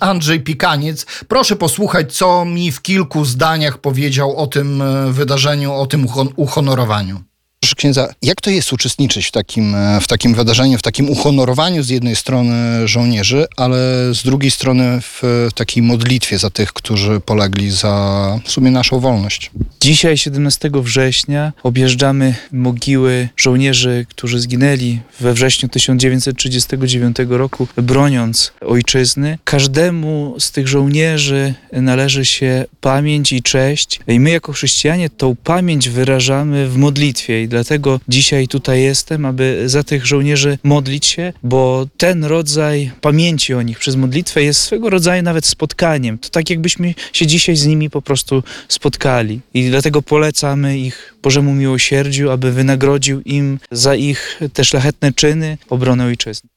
Andrzej 0.00 0.40
Pikaniec. 0.40 1.06
Proszę 1.28 1.56
posłuchać, 1.56 2.16
co 2.16 2.44
mi 2.44 2.72
w 2.72 2.82
kilku 2.82 3.24
zdaniach 3.24 3.78
powiedział 3.78 4.36
o 4.36 4.46
tym 4.46 4.82
e, 4.82 5.12
wydarzeniu, 5.12 5.83
o 5.84 5.86
tym 5.86 6.06
uhon- 6.06 6.32
uhonorowaniu. 6.36 7.16
Proszę 7.64 7.76
księdza, 7.76 8.14
jak 8.22 8.40
to 8.40 8.50
jest 8.50 8.72
uczestniczyć 8.72 9.26
w 9.26 9.30
takim, 9.30 9.74
e, 9.74 10.00
w 10.00 10.06
takim 10.06 10.34
wydarzeniu, 10.34 10.78
w 10.78 10.82
takim 10.82 11.10
uhonorowaniu 11.10 11.82
z 11.82 11.88
jednej 11.88 12.16
strony 12.16 12.88
żołnierzy, 12.88 13.46
ale 13.56 13.76
z 14.14 14.22
drugiej 14.22 14.50
strony 14.50 15.00
w 15.00 15.48
takiej 15.54 15.82
modlitwie 15.82 16.38
za 16.38 16.50
tych, 16.50 16.72
którzy 16.72 17.20
polegli 17.20 17.70
za 17.70 18.40
w 18.44 18.50
sumie 18.50 18.70
naszą 18.70 19.00
wolność? 19.00 19.50
Dzisiaj, 19.80 20.18
17 20.18 20.70
września, 20.74 21.52
objeżdżamy 21.62 22.34
mogiły 22.52 23.28
żołnierzy, 23.36 24.06
którzy 24.08 24.40
zginęli 24.40 25.00
we 25.20 25.34
wrześniu 25.34 25.68
1939 25.68 27.16
roku, 27.28 27.68
broniąc 27.76 28.52
ojczyzny. 28.60 29.38
Każdemu 29.44 30.36
z 30.38 30.52
tych 30.52 30.68
żołnierzy 30.68 31.54
należy 31.72 32.24
się 32.24 32.64
pamięć 32.80 33.32
i 33.32 33.42
cześć. 33.42 34.00
I 34.08 34.20
my, 34.20 34.30
jako 34.30 34.52
chrześcijanie, 34.52 35.10
tą 35.10 35.36
pamięć 35.36 35.88
wyrażamy 35.88 36.68
w 36.68 36.76
modlitwie. 36.76 37.42
I 37.42 37.48
dlatego 37.54 38.00
dzisiaj 38.08 38.48
tutaj 38.48 38.82
jestem, 38.82 39.26
aby 39.26 39.62
za 39.66 39.82
tych 39.84 40.06
żołnierzy 40.06 40.58
modlić 40.62 41.06
się, 41.06 41.32
bo 41.42 41.86
ten 41.96 42.24
rodzaj 42.24 42.90
pamięci 43.00 43.54
o 43.54 43.62
nich 43.62 43.78
przez 43.78 43.96
modlitwę 43.96 44.42
jest 44.42 44.60
swego 44.60 44.90
rodzaju 44.90 45.22
nawet 45.22 45.46
spotkaniem. 45.46 46.18
To 46.18 46.28
tak, 46.28 46.50
jakbyśmy 46.50 46.94
się 47.12 47.26
dzisiaj 47.26 47.56
z 47.56 47.66
nimi 47.66 47.90
po 47.90 48.02
prostu 48.02 48.42
spotkali. 48.68 49.40
I 49.54 49.70
dlatego 49.70 50.02
polecamy 50.02 50.78
ich 50.78 51.14
Bożemu 51.22 51.54
miłosierdziu, 51.54 52.30
aby 52.30 52.52
wynagrodził 52.52 53.20
im 53.20 53.58
za 53.70 53.94
ich 53.94 54.40
te 54.52 54.64
szlachetne 54.64 55.12
czyny 55.12 55.58
obronę 55.70 56.04
ojczyzny. 56.04 56.53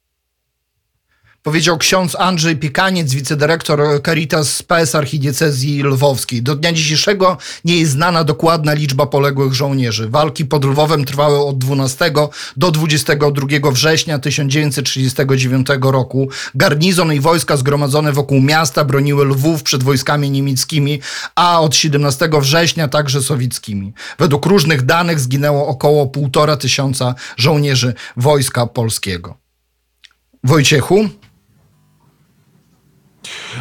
Powiedział 1.44 1.78
ksiądz 1.78 2.16
Andrzej 2.16 2.58
Pikaniec, 2.58 3.14
wicedyrektor 3.14 3.82
Caritas 4.06 4.56
Spes 4.56 4.96
Archidiecezji 4.96 5.84
Lwowskiej. 5.84 6.42
Do 6.42 6.56
dnia 6.56 6.74
dzisiejszego 6.74 7.38
nie 7.66 7.78
jest 7.78 7.92
znana 7.92 8.24
dokładna 8.24 8.74
liczba 8.74 9.06
poległych 9.06 9.54
żołnierzy. 9.54 10.10
Walki 10.10 10.46
pod 10.46 10.66
Lwowem 10.66 11.06
trwały 11.06 11.46
od 11.46 11.58
12 11.58 12.12
do 12.58 12.72
22 12.72 13.72
września 13.72 14.20
1939 14.20 15.68
roku. 15.82 16.30
Garnizon 16.56 17.14
i 17.14 17.20
wojska 17.20 17.58
zgromadzone 17.58 18.14
wokół 18.14 18.42
miasta 18.42 18.86
broniły 18.86 19.26
Lwów 19.26 19.64
przed 19.64 19.84
wojskami 19.84 20.32
niemieckimi, 20.32 21.00
a 21.36 21.62
od 21.62 21.76
17 21.76 22.30
września 22.42 22.88
także 22.88 23.22
sowieckimi. 23.22 23.94
Według 24.20 24.46
różnych 24.46 24.82
danych 24.82 25.20
zginęło 25.20 25.68
około 25.68 26.08
półtora 26.08 26.58
tysiąca 26.58 27.16
żołnierzy 27.38 27.94
Wojska 28.18 28.68
Polskiego. 28.68 29.38
Wojciechu? 30.44 31.10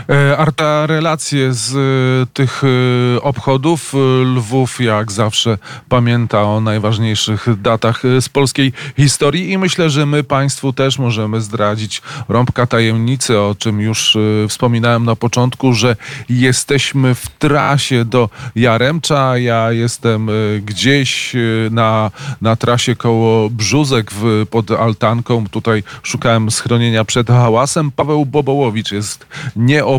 E, 0.08 0.36
Arta, 0.36 0.86
relacje 0.86 1.52
z 1.52 1.74
e, 1.76 2.26
tych 2.34 2.62
e, 2.64 3.22
obchodów. 3.22 3.94
Lwów, 4.24 4.80
jak 4.80 5.12
zawsze, 5.12 5.58
pamięta 5.88 6.42
o 6.42 6.60
najważniejszych 6.60 7.46
datach 7.62 8.02
z 8.20 8.28
polskiej 8.28 8.72
historii 8.96 9.52
i 9.52 9.58
myślę, 9.58 9.90
że 9.90 10.06
my 10.06 10.24
Państwu 10.24 10.72
też 10.72 10.98
możemy 10.98 11.40
zdradzić 11.40 12.02
rąbka 12.28 12.66
tajemnicy, 12.66 13.38
o 13.38 13.54
czym 13.58 13.80
już 13.80 14.16
wspominałem 14.48 15.04
na 15.04 15.16
początku, 15.16 15.72
że 15.72 15.96
jesteśmy 16.28 17.14
w 17.14 17.28
trasie 17.28 18.04
do 18.04 18.28
Jaremcza. 18.54 19.38
Ja 19.38 19.72
jestem 19.72 20.30
gdzieś 20.62 21.36
na, 21.70 22.10
na 22.40 22.56
trasie 22.56 22.96
koło 22.96 23.50
Brzuzek 23.50 24.10
w, 24.12 24.46
pod 24.50 24.70
Altanką. 24.70 25.46
Tutaj 25.46 25.82
szukałem 26.02 26.50
schronienia 26.50 27.04
przed 27.04 27.28
hałasem. 27.28 27.90
Paweł 27.90 28.26
Bobołowicz 28.26 28.92
jest 28.92 29.26
nieopodal 29.56 29.95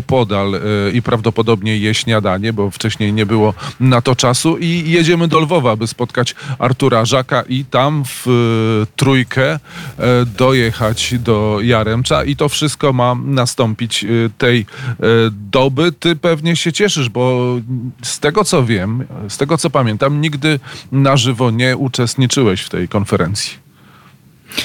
e, 0.54 0.90
i 0.90 1.02
prawdopodobnie 1.02 1.78
je 1.78 1.94
śniadanie, 1.94 2.52
bo 2.52 2.70
wcześniej 2.70 3.12
nie 3.12 3.26
było 3.26 3.54
na 3.80 4.02
to 4.02 4.16
czasu 4.16 4.58
i 4.58 4.90
jedziemy 4.90 5.28
do 5.28 5.40
Lwowa, 5.40 5.76
by 5.76 5.86
spotkać 5.86 6.34
Artura 6.58 7.04
Żaka 7.04 7.42
i 7.48 7.64
tam 7.64 8.04
w 8.04 8.26
e, 8.26 8.86
trójkę 8.96 9.52
e, 9.52 9.58
dojechać 10.38 11.14
do 11.18 11.58
Jaremcza 11.62 12.24
i 12.24 12.36
to 12.36 12.48
wszystko 12.48 12.92
ma 12.92 13.16
nastąpić 13.24 14.04
tej 14.38 14.66
doby. 15.30 15.92
Ty 15.92 16.16
pewnie 16.16 16.56
się 16.56 16.72
cieszysz, 16.72 17.08
bo 17.08 17.54
z 18.02 18.20
tego 18.20 18.44
co 18.44 18.64
wiem, 18.64 19.04
z 19.28 19.36
tego 19.36 19.58
co 19.58 19.70
pamiętam, 19.70 20.20
nigdy 20.20 20.60
na 20.92 21.16
żywo 21.16 21.50
nie 21.50 21.76
uczestniczyłeś 21.76 22.60
w 22.62 22.68
tej 22.68 22.88
konferencji. 22.88 23.67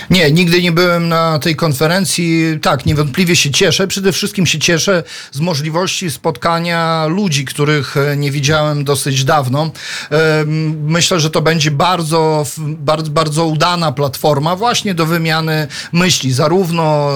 Nie, 0.09 0.31
nigdy 0.31 0.61
nie 0.61 0.71
byłem 0.71 1.09
na 1.09 1.39
tej 1.39 1.55
konferencji. 1.55 2.43
Tak, 2.61 2.85
niewątpliwie 2.85 3.35
się 3.35 3.51
cieszę. 3.51 3.87
Przede 3.87 4.11
wszystkim 4.11 4.45
się 4.45 4.59
cieszę 4.59 5.03
z 5.31 5.39
możliwości 5.39 6.11
spotkania 6.11 7.05
ludzi, 7.09 7.45
których 7.45 7.97
e, 7.97 8.17
nie 8.17 8.31
widziałem 8.31 8.83
dosyć 8.83 9.23
dawno. 9.23 9.71
Em, 10.09 10.83
Myślę, 10.83 11.19
że 11.19 11.29
to 11.29 11.41
będzie 11.41 11.71
bardzo, 11.71 12.45
bardzo, 12.57 13.11
bardzo 13.11 13.45
udana 13.45 13.91
platforma 13.91 14.55
właśnie 14.55 14.93
do 14.93 15.05
wymiany 15.05 15.67
myśli, 15.93 16.33
zarówno 16.33 17.09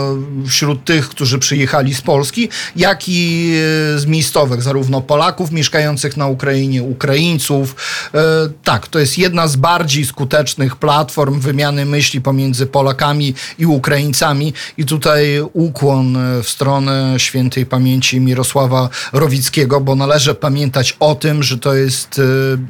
wśród 0.47 0.83
tych, 0.85 1.09
którzy 1.09 1.39
przyjechali 1.39 1.95
z 1.95 2.01
Polski, 2.01 2.49
jak 2.75 3.09
i 3.09 3.53
e, 3.95 3.99
z 3.99 4.05
miejscowych, 4.05 4.61
zarówno 4.61 5.01
Polaków 5.01 5.51
mieszkających 5.51 6.17
na 6.17 6.27
Ukrainie, 6.27 6.83
Ukraińców. 6.83 7.75
E, 8.13 8.19
Tak, 8.63 8.87
to 8.87 8.99
jest 8.99 9.17
jedna 9.17 9.47
z 9.47 9.55
bardziej 9.55 10.05
skutecznych 10.05 10.75
platform 10.75 11.39
wymiany 11.39 11.85
myśli 11.85 12.21
pomiędzy 12.21 12.56
między 12.57 12.65
Polakami 12.65 13.33
i 13.59 13.65
Ukraińcami. 13.65 14.53
I 14.77 14.85
tutaj 14.85 15.41
ukłon 15.53 16.17
e, 16.17 16.43
w 16.43 16.49
stronę 16.49 17.13
świętej 17.17 17.65
pamięci 17.65 18.19
Mirosława 18.19 18.89
Rowickiego, 19.13 19.81
bo 19.81 19.95
należy 19.95 20.35
pamiętać 20.35 20.97
o 20.99 21.15
tym, 21.15 21.43
że 21.43 21.57
to 21.57 21.73
jest 21.73 22.19
e, 22.19 22.23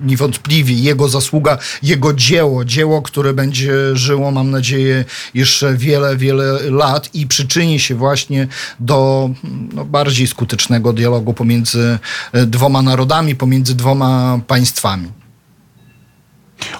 niewątpliwie 0.08 0.76
jego 0.76 1.10
zasługa, 1.10 1.58
jego 1.84 2.14
dzieło, 2.14 2.66
dzieło, 2.66 3.02
które 3.02 3.34
będzie 3.34 3.96
żyło, 3.96 4.32
mam 4.32 4.52
nadzieję, 4.52 5.06
jeszcze 5.34 5.74
wiele, 5.78 6.18
wiele 6.18 6.72
lat 6.72 7.10
i 7.16 7.28
przyczyni 7.28 7.80
się 7.80 7.96
właśnie 7.96 8.48
do 8.80 9.30
no, 9.74 9.86
bardziej 9.86 10.28
skutecznego 10.28 10.94
dialogu 10.94 11.34
pomiędzy 11.34 12.00
e, 12.34 12.46
dwoma 12.46 12.82
narodami, 12.82 13.36
pomiędzy 13.36 13.76
dwoma 13.76 14.40
państwami. 14.48 15.27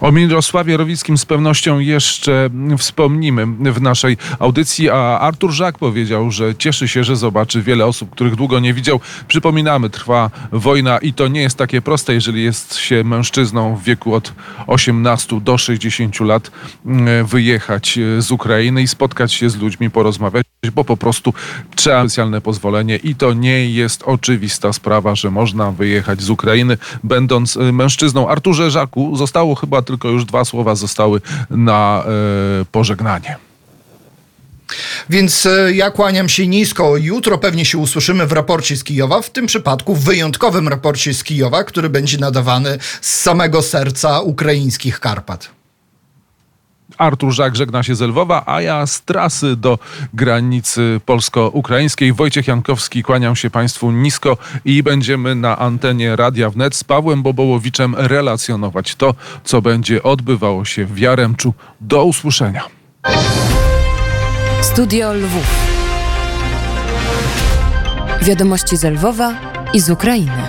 O 0.02 0.12
Mirosławie 0.12 0.78
Rowickim 0.78 1.18
z 1.18 1.26
pewnością 1.26 1.80
jeszcze 1.80 2.50
wspomnimy 2.78 3.46
w 3.74 3.82
naszej 3.82 4.18
audycji, 4.40 4.90
a 4.90 5.20
Artur 5.20 5.52
Żak 5.52 5.78
powiedział, 5.78 6.32
że 6.32 6.56
cieszy 6.56 6.88
się, 6.88 7.04
że 7.04 7.16
zobaczy 7.16 7.62
wiele 7.62 7.86
osób, 7.86 8.10
których 8.10 8.36
długo 8.36 8.60
nie 8.60 8.74
widział. 8.74 9.00
Przypominamy, 9.28 9.90
trwa 9.90 10.32
wojna 10.52 10.98
i 10.98 11.14
to 11.14 11.28
nie 11.28 11.42
jest 11.42 11.58
takie 11.58 11.82
proste, 11.82 12.14
jeżeli 12.14 12.44
jest 12.44 12.76
się 12.76 13.04
mężczyzną 13.04 13.76
w 13.76 13.84
wieku 13.84 14.14
od 14.14 14.34
18 14.68 15.42
do 15.42 15.58
60 15.58 16.20
lat, 16.20 16.52
mm, 16.86 17.26
wyjechać 17.26 18.00
z 18.20 18.32
Ukrainy 18.32 18.82
i 18.82 18.88
spotkać 18.88 19.34
się 19.34 19.50
z 19.50 19.56
ludźmi, 19.56 19.90
porozmawiać, 19.90 20.46
bo 20.74 20.84
po 20.84 20.98
prostu 20.98 21.34
trzeba 21.76 22.02
specjalne 22.02 22.42
pozwolenie 22.42 22.96
i 22.96 23.16
to 23.16 23.34
nie 23.34 23.70
jest 23.70 24.04
oczywista 24.04 24.74
sprawa, 24.74 25.16
że 25.16 25.32
można 25.32 25.72
wyjechać 25.72 26.22
z 26.22 26.30
Ukrainy, 26.30 26.78
będąc 27.04 27.56
y, 27.56 27.72
mężczyzną. 27.74 28.30
Arturze 28.30 28.72
Żaku, 28.72 29.16
zostało 29.16 29.56
chyba 29.56 29.67
tylko 29.82 30.10
już 30.10 30.26
dwa 30.26 30.46
słowa 30.46 30.76
zostały 30.76 31.22
na 31.50 32.04
e, 32.62 32.66
pożegnanie. 32.66 33.38
Więc 35.10 35.46
e, 35.46 35.74
ja 35.74 35.92
kłaniam 35.92 36.30
się 36.30 36.48
nisko. 36.48 36.98
Jutro 36.98 37.38
pewnie 37.38 37.66
się 37.66 37.78
usłyszymy 37.78 38.28
w 38.28 38.32
raporcie 38.32 38.78
z 38.78 38.84
Kijowa, 38.84 39.22
w 39.22 39.30
tym 39.30 39.46
przypadku 39.48 39.96
w 39.96 40.04
wyjątkowym 40.04 40.68
raporcie 40.68 41.14
z 41.14 41.24
Kijowa, 41.24 41.64
który 41.64 41.90
będzie 41.90 42.18
nadawany 42.18 42.78
z 43.02 43.22
samego 43.22 43.62
serca 43.62 44.22
ukraińskich 44.22 45.00
Karpat. 45.00 45.57
Artur 46.98 47.32
Żak 47.32 47.56
żegna 47.56 47.84
się 47.84 47.96
z 47.96 48.02
Lwowa, 48.02 48.44
a 48.46 48.62
ja 48.62 48.88
z 48.88 49.02
trasy 49.02 49.56
do 49.56 49.80
granicy 50.14 51.02
polsko-ukraińskiej. 51.06 52.14
Wojciech 52.14 52.48
Jankowski, 52.48 53.04
kłaniam 53.04 53.36
się 53.36 53.50
Państwu 53.50 53.92
nisko 53.92 54.38
i 54.66 54.84
będziemy 54.84 55.36
na 55.36 55.58
antenie 55.58 56.16
Radia 56.16 56.50
Wnet 56.50 56.76
z 56.76 56.84
Pawłem 56.84 57.24
Bobołowiczem 57.24 57.96
relacjonować 57.98 58.96
to, 58.96 59.16
co 59.44 59.62
będzie 59.62 60.04
odbywało 60.04 60.66
się 60.66 60.86
w 60.86 61.00
Jaremczu. 61.00 61.54
Do 61.82 62.04
usłyszenia. 62.04 62.64
Studio 64.62 65.14
Lwów. 65.14 65.68
Wiadomości 68.22 68.78
z 68.78 68.84
Lwowa 68.84 69.34
i 69.74 69.80
z 69.80 69.90
Ukrainy. 69.90 70.44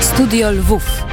Studio 0.00 0.50
Lwów. 0.50 1.03